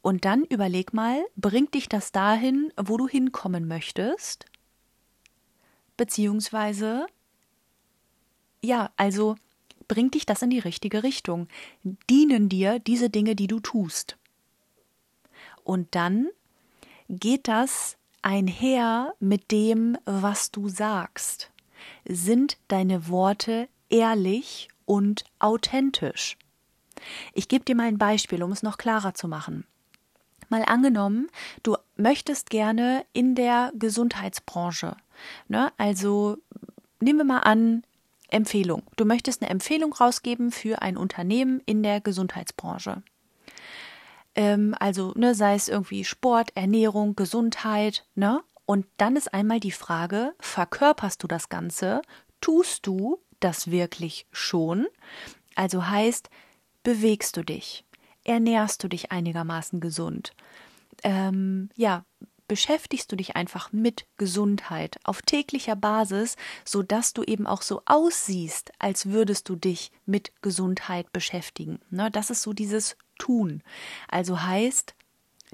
Und 0.03 0.25
dann 0.25 0.45
überleg 0.45 0.93
mal, 0.93 1.25
bringt 1.37 1.75
dich 1.75 1.89
das 1.89 2.13
dahin, 2.13 2.73
wo 2.77 2.97
du 2.97 3.09
hinkommen 3.09 3.69
möchtest? 3.69 4.47
Beziehungsweise, 5.97 7.07
ja, 8.63 8.91
also 8.97 9.37
bringt 9.89 10.15
dich 10.15 10.25
das 10.25 10.43
in 10.43 10.51
die 10.51 10.59
richtige 10.59 11.03
Richtung? 11.03 11.49
Dienen 12.09 12.49
dir 12.49 12.79
diese 12.79 13.11
Dinge, 13.11 13.35
die 13.35 13.49
du 13.49 13.61
tust? 13.61 14.17
Und 15.65 15.95
dann 15.95 16.29
geht 17.09 17.49
das 17.49 17.97
einher 18.23 19.15
mit 19.21 19.51
dem, 19.51 19.99
was 20.05 20.51
du 20.51 20.69
sagst. 20.69 21.51
Sind 22.09 22.59
deine 22.69 23.09
Worte 23.09 23.69
ehrlich 23.89 24.69
und 24.85 25.25
authentisch? 25.39 26.37
Ich 27.33 27.49
gebe 27.49 27.65
dir 27.65 27.75
mal 27.75 27.87
ein 27.87 27.99
Beispiel, 27.99 28.43
um 28.43 28.53
es 28.53 28.63
noch 28.63 28.79
klarer 28.79 29.15
zu 29.15 29.29
machen. 29.29 29.65
Mal 30.49 30.65
angenommen, 30.65 31.29
du 31.63 31.77
möchtest 31.97 32.51
gerne 32.51 33.05
in 33.13 33.35
der 33.35 33.73
Gesundheitsbranche, 33.79 34.97
ne? 35.49 35.73
also 35.79 36.39
nehmen 37.01 37.21
wir 37.21 37.25
mal 37.25 37.39
an, 37.41 37.85
Empfehlung. 38.31 38.83
Du 38.97 39.05
möchtest 39.05 39.43
eine 39.43 39.51
Empfehlung 39.51 39.93
rausgeben 39.93 40.51
für 40.51 40.83
ein 40.83 40.97
Unternehmen 40.97 41.61
in 41.67 41.83
der 41.83 42.01
Gesundheitsbranche. 42.01 43.03
Ähm, 44.35 44.75
also, 44.79 45.13
ne, 45.17 45.35
sei 45.35 45.55
es 45.55 45.69
irgendwie 45.69 46.05
Sport, 46.05 46.53
Ernährung, 46.55 47.17
Gesundheit, 47.17 48.07
ne? 48.15 48.43
Und 48.67 48.87
dann 48.99 49.17
ist 49.17 49.35
einmal 49.35 49.59
die 49.59 49.73
Frage, 49.73 50.33
verkörperst 50.39 51.23
du 51.23 51.27
das 51.27 51.49
Ganze? 51.49 52.03
Tust 52.41 52.87
du 52.87 53.19
das 53.41 53.73
wirklich 53.73 54.27
schon? 54.31 54.87
Also 55.57 55.89
heißt, 55.89 56.31
bewegst 56.91 57.37
du 57.37 57.45
dich? 57.45 57.85
Ernährst 58.25 58.83
du 58.83 58.89
dich 58.89 59.13
einigermaßen 59.13 59.79
gesund? 59.79 60.33
Ähm, 61.05 61.69
ja, 61.77 62.05
beschäftigst 62.49 63.13
du 63.13 63.17
dich 63.17 63.37
einfach 63.37 63.73
mit 63.73 64.07
Gesundheit 64.17 64.99
auf 65.05 65.23
täglicher 65.23 65.77
Basis, 65.77 66.35
so 66.65 66.83
dass 66.83 67.13
du 67.13 67.23
eben 67.23 67.47
auch 67.47 67.63
so 67.63 67.83
aussiehst, 67.87 68.73
als 68.81 69.07
würdest 69.07 69.49
du 69.49 69.55
dich 69.55 69.93
mit 70.05 70.33
Gesundheit 70.43 71.13
beschäftigen. 71.13 71.79
Ne, 71.91 72.11
das 72.11 72.31
ist 72.31 72.43
so 72.43 72.53
dieses 72.53 72.97
Tun. 73.21 73.63
Also 74.09 74.43
heißt, 74.43 74.97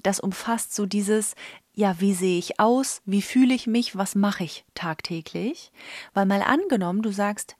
das 0.01 0.19
umfasst 0.19 0.73
so 0.73 0.87
dieses, 0.87 1.35
ja, 1.75 1.99
wie 1.99 2.15
sehe 2.15 2.39
ich 2.39 2.59
aus, 2.59 3.03
wie 3.05 3.21
fühle 3.21 3.53
ich 3.53 3.67
mich, 3.67 3.95
was 3.95 4.15
mache 4.15 4.43
ich 4.43 4.65
tagtäglich? 4.73 5.71
Weil 6.15 6.25
mal 6.25 6.41
angenommen, 6.41 7.03
du 7.03 7.11
sagst, 7.11 7.57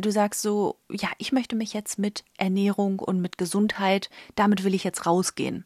du 0.00 0.10
sagst 0.12 0.42
so, 0.42 0.76
ja, 0.90 1.08
ich 1.18 1.32
möchte 1.32 1.56
mich 1.56 1.72
jetzt 1.72 1.98
mit 1.98 2.24
Ernährung 2.36 2.98
und 2.98 3.20
mit 3.20 3.38
Gesundheit, 3.38 4.10
damit 4.34 4.64
will 4.64 4.74
ich 4.74 4.84
jetzt 4.84 5.06
rausgehen. 5.06 5.64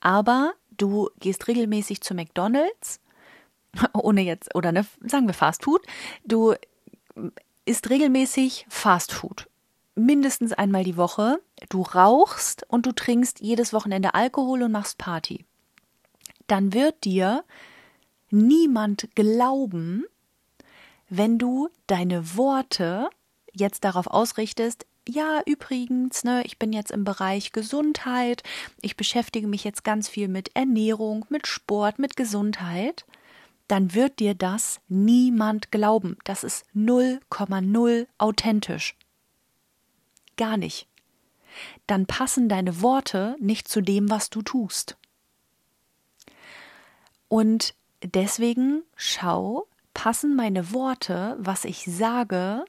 Aber 0.00 0.54
du 0.70 1.10
gehst 1.20 1.48
regelmäßig 1.48 2.00
zu 2.00 2.14
McDonald's, 2.14 3.00
ohne 3.94 4.22
jetzt, 4.22 4.54
oder 4.54 4.72
ne, 4.72 4.86
sagen 5.04 5.26
wir 5.26 5.34
Fast 5.34 5.64
Food, 5.64 5.82
du 6.24 6.54
isst 7.64 7.90
regelmäßig 7.90 8.66
Fast 8.68 9.12
Food. 9.12 9.48
Mindestens 9.94 10.52
einmal 10.52 10.84
die 10.84 10.96
Woche. 10.96 11.40
Du 11.68 11.82
rauchst 11.82 12.64
und 12.68 12.86
du 12.86 12.92
trinkst 12.92 13.40
jedes 13.40 13.72
Wochenende 13.72 14.14
Alkohol 14.14 14.62
und 14.62 14.72
machst 14.72 14.96
Party. 14.96 15.44
Dann 16.46 16.72
wird 16.72 17.04
dir 17.04 17.44
niemand 18.30 19.10
glauben, 19.14 20.06
wenn 21.10 21.38
du 21.38 21.68
deine 21.86 22.36
Worte 22.36 23.10
jetzt 23.52 23.84
darauf 23.84 24.06
ausrichtest, 24.06 24.86
ja, 25.08 25.42
übrigens, 25.46 26.22
ne, 26.22 26.42
ich 26.44 26.58
bin 26.58 26.72
jetzt 26.72 26.92
im 26.92 27.04
Bereich 27.04 27.52
Gesundheit, 27.52 28.42
ich 28.80 28.96
beschäftige 28.96 29.48
mich 29.48 29.64
jetzt 29.64 29.82
ganz 29.82 30.08
viel 30.08 30.28
mit 30.28 30.54
Ernährung, 30.54 31.24
mit 31.28 31.46
Sport, 31.46 31.98
mit 31.98 32.16
Gesundheit, 32.16 33.04
dann 33.66 33.94
wird 33.94 34.20
dir 34.20 34.34
das 34.34 34.80
niemand 34.88 35.72
glauben. 35.72 36.18
Das 36.24 36.44
ist 36.44 36.66
0,0 36.74 38.06
authentisch. 38.18 38.96
Gar 40.36 40.56
nicht. 40.56 40.86
Dann 41.86 42.06
passen 42.06 42.48
deine 42.48 42.80
Worte 42.80 43.36
nicht 43.40 43.68
zu 43.68 43.80
dem, 43.80 44.10
was 44.10 44.30
du 44.30 44.42
tust. 44.42 44.96
Und 47.28 47.74
deswegen 48.02 48.82
schau, 48.94 49.66
passen 49.94 50.36
meine 50.36 50.72
Worte, 50.72 51.36
was 51.38 51.64
ich 51.64 51.84
sage, 51.84 52.64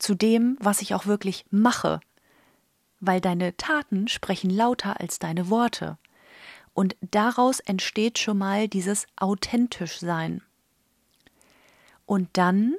zu 0.00 0.14
dem, 0.14 0.56
was 0.60 0.82
ich 0.82 0.94
auch 0.94 1.06
wirklich 1.06 1.44
mache, 1.50 2.00
weil 2.98 3.20
deine 3.20 3.56
Taten 3.56 4.08
sprechen 4.08 4.50
lauter 4.50 5.00
als 5.00 5.18
deine 5.18 5.48
Worte. 5.50 5.98
Und 6.74 6.96
daraus 7.00 7.60
entsteht 7.60 8.18
schon 8.18 8.38
mal 8.38 8.68
dieses 8.68 9.06
authentisch 9.16 9.98
sein. 9.98 10.42
Und 12.06 12.28
dann 12.32 12.74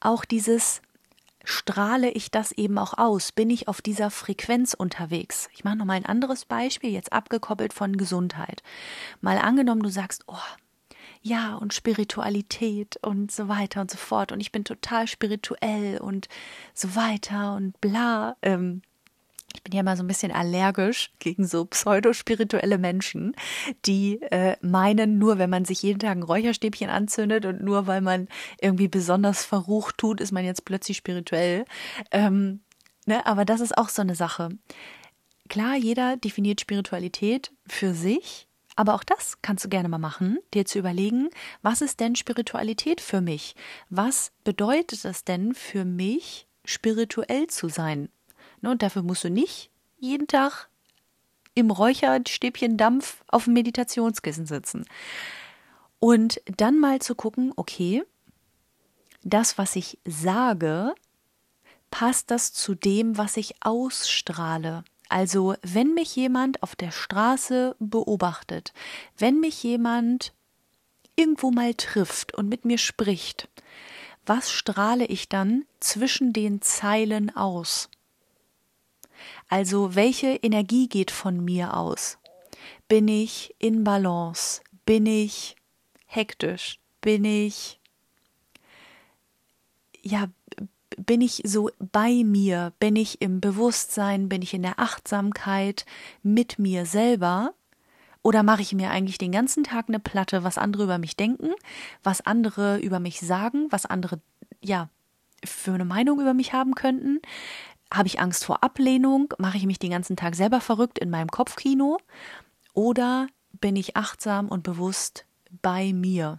auch 0.00 0.24
dieses 0.24 0.82
strahle 1.48 2.10
ich 2.10 2.30
das 2.30 2.52
eben 2.52 2.76
auch 2.76 2.94
aus? 2.98 3.32
Bin 3.32 3.50
ich 3.50 3.68
auf 3.68 3.80
dieser 3.80 4.10
Frequenz 4.10 4.74
unterwegs? 4.74 5.48
Ich 5.52 5.64
mache 5.64 5.76
noch 5.76 5.84
mal 5.84 5.94
ein 5.94 6.06
anderes 6.06 6.44
Beispiel, 6.44 6.90
jetzt 6.90 7.12
abgekoppelt 7.12 7.72
von 7.72 7.96
Gesundheit. 7.96 8.62
Mal 9.20 9.38
angenommen, 9.38 9.82
du 9.82 9.88
sagst, 9.88 10.24
oh, 10.26 10.36
ja, 11.26 11.56
und 11.56 11.74
Spiritualität 11.74 12.98
und 13.02 13.32
so 13.32 13.48
weiter 13.48 13.80
und 13.80 13.90
so 13.90 13.96
fort. 13.96 14.30
Und 14.30 14.40
ich 14.40 14.52
bin 14.52 14.62
total 14.62 15.08
spirituell 15.08 15.98
und 15.98 16.28
so 16.72 16.94
weiter 16.94 17.56
und 17.56 17.80
bla. 17.80 18.36
Ähm, 18.42 18.82
ich 19.52 19.64
bin 19.64 19.74
ja 19.74 19.82
mal 19.82 19.96
so 19.96 20.04
ein 20.04 20.06
bisschen 20.06 20.30
allergisch 20.30 21.10
gegen 21.18 21.44
so 21.44 21.64
pseudospirituelle 21.64 22.78
Menschen, 22.78 23.34
die 23.86 24.22
äh, 24.22 24.56
meinen, 24.60 25.18
nur 25.18 25.38
wenn 25.38 25.50
man 25.50 25.64
sich 25.64 25.82
jeden 25.82 25.98
Tag 25.98 26.16
ein 26.16 26.22
Räucherstäbchen 26.22 26.90
anzündet 26.90 27.44
und 27.44 27.60
nur 27.60 27.88
weil 27.88 28.02
man 28.02 28.28
irgendwie 28.60 28.88
besonders 28.88 29.44
verrucht 29.44 29.98
tut, 29.98 30.20
ist 30.20 30.30
man 30.30 30.44
jetzt 30.44 30.64
plötzlich 30.64 30.98
spirituell. 30.98 31.64
Ähm, 32.12 32.60
ne, 33.06 33.26
aber 33.26 33.44
das 33.44 33.60
ist 33.60 33.76
auch 33.76 33.88
so 33.88 34.02
eine 34.02 34.14
Sache. 34.14 34.50
Klar, 35.48 35.74
jeder 35.74 36.16
definiert 36.16 36.60
Spiritualität 36.60 37.52
für 37.66 37.94
sich 37.94 38.46
aber 38.76 38.94
auch 38.94 39.04
das 39.04 39.40
kannst 39.42 39.64
du 39.64 39.68
gerne 39.68 39.88
mal 39.88 39.98
machen, 39.98 40.38
dir 40.54 40.66
zu 40.66 40.78
überlegen, 40.78 41.30
was 41.62 41.80
ist 41.80 41.98
denn 41.98 42.14
Spiritualität 42.14 43.00
für 43.00 43.20
mich? 43.20 43.56
Was 43.88 44.32
bedeutet 44.44 45.04
es 45.04 45.24
denn 45.24 45.54
für 45.54 45.84
mich, 45.84 46.46
spirituell 46.64 47.46
zu 47.46 47.68
sein? 47.68 48.10
Ne, 48.60 48.70
und 48.70 48.82
dafür 48.82 49.02
musst 49.02 49.24
du 49.24 49.30
nicht 49.30 49.70
jeden 49.98 50.28
Tag 50.28 50.68
im 51.54 51.70
Räucherstäbchen 51.70 52.76
Dampf 52.76 53.24
auf 53.28 53.44
dem 53.44 53.54
Meditationskissen 53.54 54.46
sitzen. 54.46 54.84
Und 55.98 56.42
dann 56.44 56.78
mal 56.78 57.00
zu 57.00 57.14
gucken, 57.14 57.52
okay, 57.56 58.04
das, 59.22 59.56
was 59.56 59.74
ich 59.74 59.98
sage, 60.04 60.94
passt 61.90 62.30
das 62.30 62.52
zu 62.52 62.74
dem, 62.74 63.16
was 63.16 63.38
ich 63.38 63.54
ausstrahle? 63.60 64.84
Also, 65.08 65.54
wenn 65.62 65.94
mich 65.94 66.16
jemand 66.16 66.62
auf 66.62 66.74
der 66.74 66.90
Straße 66.90 67.76
beobachtet, 67.78 68.72
wenn 69.16 69.40
mich 69.40 69.62
jemand 69.62 70.32
irgendwo 71.14 71.50
mal 71.50 71.74
trifft 71.74 72.34
und 72.34 72.48
mit 72.48 72.64
mir 72.64 72.78
spricht, 72.78 73.48
was 74.24 74.50
strahle 74.50 75.06
ich 75.06 75.28
dann 75.28 75.64
zwischen 75.78 76.32
den 76.32 76.60
Zeilen 76.60 77.34
aus? 77.34 77.88
Also, 79.48 79.94
welche 79.94 80.28
Energie 80.28 80.88
geht 80.88 81.10
von 81.10 81.44
mir 81.44 81.76
aus? 81.76 82.18
Bin 82.88 83.06
ich 83.08 83.54
in 83.58 83.84
Balance? 83.84 84.62
Bin 84.84 85.06
ich 85.06 85.56
hektisch? 86.06 86.80
Bin 87.00 87.24
ich 87.24 87.80
ja, 90.06 90.28
bin 90.96 91.20
ich 91.20 91.42
so 91.44 91.70
bei 91.78 92.22
mir, 92.24 92.72
bin 92.78 92.96
ich 92.96 93.20
im 93.20 93.40
Bewusstsein, 93.40 94.28
bin 94.28 94.42
ich 94.42 94.54
in 94.54 94.62
der 94.62 94.78
Achtsamkeit 94.78 95.84
mit 96.22 96.58
mir 96.58 96.86
selber? 96.86 97.54
Oder 98.22 98.42
mache 98.42 98.62
ich 98.62 98.72
mir 98.72 98.90
eigentlich 98.90 99.18
den 99.18 99.30
ganzen 99.30 99.62
Tag 99.62 99.84
eine 99.88 100.00
Platte, 100.00 100.42
was 100.42 100.58
andere 100.58 100.84
über 100.84 100.98
mich 100.98 101.16
denken, 101.16 101.50
was 102.02 102.26
andere 102.26 102.78
über 102.78 102.98
mich 102.98 103.20
sagen, 103.20 103.68
was 103.70 103.86
andere, 103.86 104.20
ja, 104.60 104.88
für 105.44 105.74
eine 105.74 105.84
Meinung 105.84 106.20
über 106.20 106.34
mich 106.34 106.52
haben 106.52 106.74
könnten? 106.74 107.20
Habe 107.92 108.08
ich 108.08 108.18
Angst 108.18 108.44
vor 108.44 108.64
Ablehnung? 108.64 109.32
Mache 109.38 109.58
ich 109.58 109.66
mich 109.66 109.78
den 109.78 109.92
ganzen 109.92 110.16
Tag 110.16 110.34
selber 110.34 110.60
verrückt 110.60 110.98
in 110.98 111.10
meinem 111.10 111.28
Kopfkino? 111.28 111.98
Oder 112.72 113.28
bin 113.52 113.76
ich 113.76 113.96
achtsam 113.96 114.48
und 114.48 114.64
bewusst 114.64 115.24
bei 115.62 115.92
mir? 115.92 116.36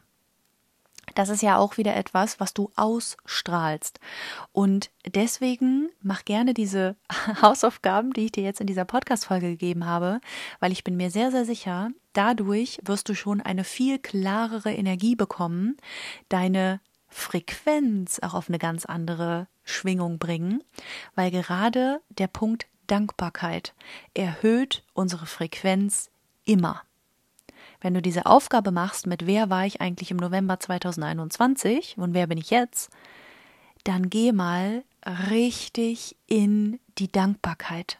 Das 1.17 1.29
ist 1.29 1.41
ja 1.41 1.57
auch 1.57 1.77
wieder 1.77 1.95
etwas, 1.95 2.39
was 2.39 2.53
du 2.53 2.71
ausstrahlst. 2.75 3.99
Und 4.51 4.91
deswegen 5.05 5.89
mach 6.01 6.25
gerne 6.25 6.53
diese 6.53 6.95
Hausaufgaben, 7.41 8.13
die 8.13 8.25
ich 8.25 8.31
dir 8.33 8.43
jetzt 8.43 8.61
in 8.61 8.67
dieser 8.67 8.85
Podcast-Folge 8.85 9.49
gegeben 9.49 9.87
habe, 9.87 10.21
weil 10.59 10.71
ich 10.71 10.83
bin 10.83 10.95
mir 10.95 11.09
sehr, 11.09 11.31
sehr 11.31 11.45
sicher, 11.45 11.89
dadurch 12.13 12.79
wirst 12.83 13.09
du 13.09 13.15
schon 13.15 13.41
eine 13.41 13.63
viel 13.63 13.97
klarere 13.97 14.71
Energie 14.71 15.15
bekommen, 15.15 15.77
deine 16.29 16.81
Frequenz 17.09 18.19
auch 18.19 18.35
auf 18.35 18.47
eine 18.47 18.59
ganz 18.59 18.85
andere 18.85 19.47
Schwingung 19.63 20.19
bringen, 20.19 20.63
weil 21.15 21.31
gerade 21.31 21.99
der 22.09 22.27
Punkt 22.27 22.67
Dankbarkeit 22.85 23.73
erhöht 24.13 24.83
unsere 24.93 25.25
Frequenz 25.25 26.11
immer 26.45 26.83
wenn 27.81 27.93
du 27.93 28.01
diese 28.01 28.25
Aufgabe 28.25 28.71
machst 28.71 29.07
mit 29.07 29.27
wer 29.27 29.49
war 29.49 29.65
ich 29.65 29.81
eigentlich 29.81 30.11
im 30.11 30.17
November 30.17 30.59
2021 30.59 31.97
und 31.97 32.13
wer 32.13 32.27
bin 32.27 32.37
ich 32.37 32.49
jetzt, 32.49 32.89
dann 33.83 34.09
geh 34.09 34.31
mal 34.31 34.83
richtig 35.29 36.17
in 36.27 36.79
die 36.97 37.11
Dankbarkeit. 37.11 37.99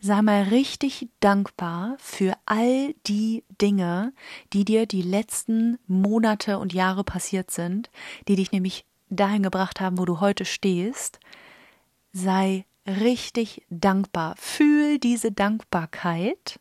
Sei 0.00 0.22
mal 0.22 0.44
richtig 0.44 1.08
dankbar 1.20 1.96
für 1.98 2.34
all 2.46 2.94
die 3.06 3.44
Dinge, 3.60 4.12
die 4.52 4.64
dir 4.64 4.86
die 4.86 5.02
letzten 5.02 5.78
Monate 5.86 6.58
und 6.58 6.72
Jahre 6.72 7.04
passiert 7.04 7.50
sind, 7.50 7.90
die 8.28 8.36
dich 8.36 8.52
nämlich 8.52 8.84
dahin 9.08 9.42
gebracht 9.42 9.80
haben, 9.80 9.98
wo 9.98 10.04
du 10.04 10.20
heute 10.20 10.44
stehst. 10.44 11.20
Sei 12.12 12.64
richtig 12.86 13.64
dankbar. 13.70 14.34
Fühl 14.38 14.98
diese 14.98 15.32
Dankbarkeit 15.32 16.60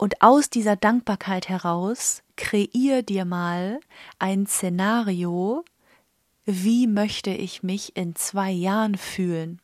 und 0.00 0.22
aus 0.22 0.48
dieser 0.48 0.76
Dankbarkeit 0.76 1.50
heraus 1.50 2.22
kreier 2.34 3.02
dir 3.02 3.26
mal 3.26 3.80
ein 4.18 4.46
Szenario, 4.46 5.62
wie 6.46 6.86
möchte 6.86 7.28
ich 7.28 7.62
mich 7.62 7.98
in 7.98 8.16
zwei 8.16 8.50
Jahren 8.50 8.96
fühlen? 8.96 9.60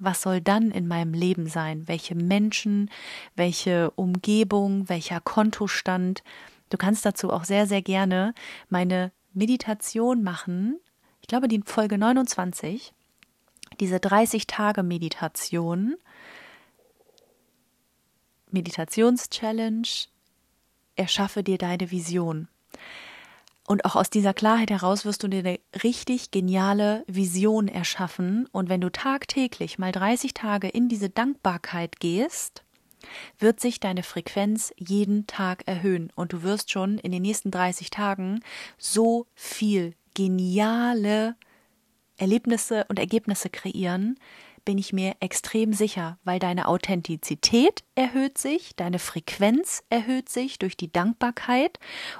Was 0.00 0.22
soll 0.22 0.40
dann 0.40 0.72
in 0.72 0.88
meinem 0.88 1.14
Leben 1.14 1.46
sein? 1.46 1.86
Welche 1.86 2.16
Menschen, 2.16 2.90
welche 3.36 3.92
Umgebung, 3.92 4.88
welcher 4.88 5.20
Kontostand? 5.20 6.24
Du 6.68 6.78
kannst 6.78 7.06
dazu 7.06 7.30
auch 7.30 7.44
sehr, 7.44 7.68
sehr 7.68 7.80
gerne 7.80 8.34
meine 8.68 9.12
Meditation 9.34 10.24
machen. 10.24 10.80
Ich 11.20 11.28
glaube, 11.28 11.46
die 11.46 11.62
Folge 11.64 11.96
29, 11.96 12.92
diese 13.78 14.00
30 14.00 14.48
Tage 14.48 14.82
Meditation, 14.82 15.94
Meditationschallenge, 18.56 20.08
erschaffe 20.96 21.42
dir 21.42 21.58
deine 21.58 21.90
Vision. 21.90 22.48
Und 23.66 23.84
auch 23.84 23.96
aus 23.96 24.08
dieser 24.08 24.32
Klarheit 24.32 24.70
heraus 24.70 25.04
wirst 25.04 25.22
du 25.22 25.28
dir 25.28 25.40
eine 25.40 25.58
richtig 25.82 26.30
geniale 26.30 27.04
Vision 27.06 27.68
erschaffen. 27.68 28.48
Und 28.52 28.68
wenn 28.68 28.80
du 28.80 28.90
tagtäglich 28.90 29.78
mal 29.78 29.92
30 29.92 30.34
Tage 30.34 30.68
in 30.68 30.88
diese 30.88 31.10
Dankbarkeit 31.10 32.00
gehst, 32.00 32.62
wird 33.38 33.60
sich 33.60 33.78
deine 33.78 34.02
Frequenz 34.02 34.72
jeden 34.78 35.26
Tag 35.26 35.64
erhöhen. 35.66 36.10
Und 36.14 36.32
du 36.32 36.42
wirst 36.42 36.70
schon 36.70 36.98
in 36.98 37.12
den 37.12 37.22
nächsten 37.22 37.50
30 37.50 37.90
Tagen 37.90 38.40
so 38.78 39.26
viel 39.34 39.94
geniale 40.14 41.34
Erlebnisse 42.16 42.86
und 42.88 42.98
Ergebnisse 42.98 43.50
kreieren, 43.50 44.18
bin 44.66 44.76
ich 44.76 44.92
mir 44.92 45.14
extrem 45.20 45.72
sicher, 45.72 46.18
weil 46.24 46.38
deine 46.38 46.68
Authentizität 46.68 47.84
erhöht 47.94 48.36
sich, 48.36 48.76
deine 48.76 48.98
Frequenz 48.98 49.82
erhöht 49.88 50.28
sich 50.28 50.58
durch 50.58 50.76
die 50.76 50.92
Dankbarkeit 50.92 51.78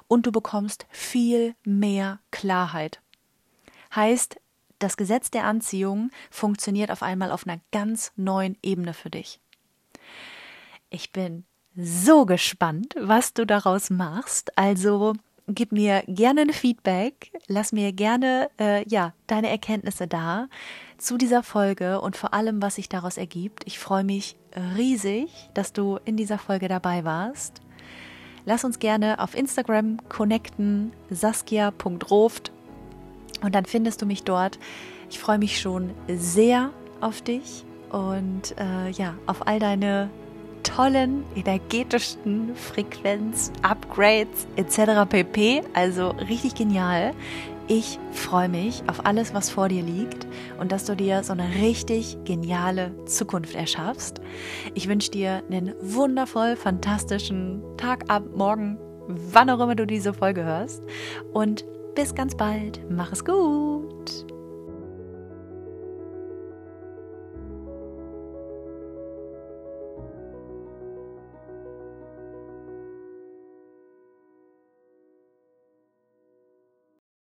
und 0.09 0.25
du 0.25 0.33
bekommst 0.33 0.87
viel 0.89 1.55
mehr 1.65 2.21
Klarheit. 2.31 3.03
Heißt, 3.95 4.41
das 4.79 4.97
Gesetz 4.97 5.31
der 5.31 5.45
Anziehung 5.45 6.11
funktioniert 6.31 6.91
auf 6.91 7.03
einmal 7.03 7.31
auf 7.31 7.47
einer 7.47 7.61
ganz 7.73 8.13
neuen 8.17 8.57
Ebene 8.63 8.95
für 8.95 9.11
dich. 9.11 9.41
Ich 10.89 11.13
bin 11.13 11.45
so 11.75 12.25
gespannt, 12.25 12.95
was 12.99 13.35
du 13.35 13.45
daraus 13.45 13.91
machst. 13.91 14.57
Also 14.57 15.15
gib 15.49 15.73
mir 15.73 16.03
gerne 16.07 16.43
ein 16.43 16.53
Feedback, 16.53 17.33
lass 17.47 17.73
mir 17.73 17.93
gerne 17.93 18.51
äh, 18.59 18.89
ja 18.89 19.13
deine 19.27 19.51
Erkenntnisse 19.51 20.07
da 20.07 20.49
zu 20.99 21.17
dieser 21.17 21.43
Folge 21.43 22.01
und 22.01 22.17
vor 22.17 22.35
allem, 22.35 22.63
was 22.63 22.77
sich 22.77 22.89
daraus 22.89 23.17
ergibt. 23.17 23.65
Ich 23.67 23.79
freue 23.79 24.05
mich 24.05 24.37
riesig, 24.77 25.31
dass 25.55 25.73
du 25.73 25.99
in 26.05 26.17
dieser 26.17 26.39
Folge 26.39 26.69
dabei 26.69 27.05
warst. 27.05 27.61
Lass 28.45 28.65
uns 28.65 28.79
gerne 28.79 29.19
auf 29.19 29.37
Instagram 29.37 29.99
connecten, 30.09 30.93
saskia.roft 31.11 32.53
und 33.43 33.55
dann 33.55 33.67
findest 33.67 34.03
du 34.03 34.07
mich 34.07 34.23
dort. 34.23 34.59
Ich 35.11 35.19
freue 35.19 35.39
mich 35.39 35.61
schon 35.61 35.91
sehr 36.09 36.71
auf 37.01 37.23
dich 37.23 37.65
und 37.91 38.55
äh, 38.59 38.91
ja, 38.91 39.15
auf 39.27 39.47
all 39.47 39.59
deine 39.59 40.11
tollen 40.67 41.25
energetischen 41.35 42.55
Frequenz-Upgrades 42.57 44.47
etc. 44.57 45.09
pp. 45.09 45.63
Also 45.73 46.11
richtig 46.29 46.55
genial. 46.55 47.13
Ich 47.69 47.99
freue 48.13 48.49
mich 48.49 48.83
auf 48.87 49.05
alles, 49.07 49.35
was 49.35 49.51
vor 49.51 49.69
dir 49.69 49.83
liegt 49.83 50.27
und 50.61 50.71
dass 50.71 50.85
du 50.85 50.95
dir 50.95 51.25
so 51.25 51.33
eine 51.33 51.55
richtig 51.57 52.17
geniale 52.25 52.93
Zukunft 53.07 53.57
erschaffst. 53.57 54.21
Ich 54.75 54.89
wünsche 54.89 55.11
dir 55.11 55.43
einen 55.51 55.75
wundervoll 55.81 56.55
fantastischen 56.55 57.63
Tag, 57.77 58.05
Abend, 58.09 58.37
Morgen, 58.37 58.79
wann 59.09 59.51
auch 59.51 59.61
immer 59.61 59.75
du 59.75 59.87
diese 59.87 60.15
Folge 60.15 60.45
hörst. 60.45 60.83
Und 61.33 61.65
bis 61.95 62.15
ganz 62.15 62.37
bald. 62.37 62.81
Mach 62.89 63.13
es 63.13 63.25
gut. 63.25 64.36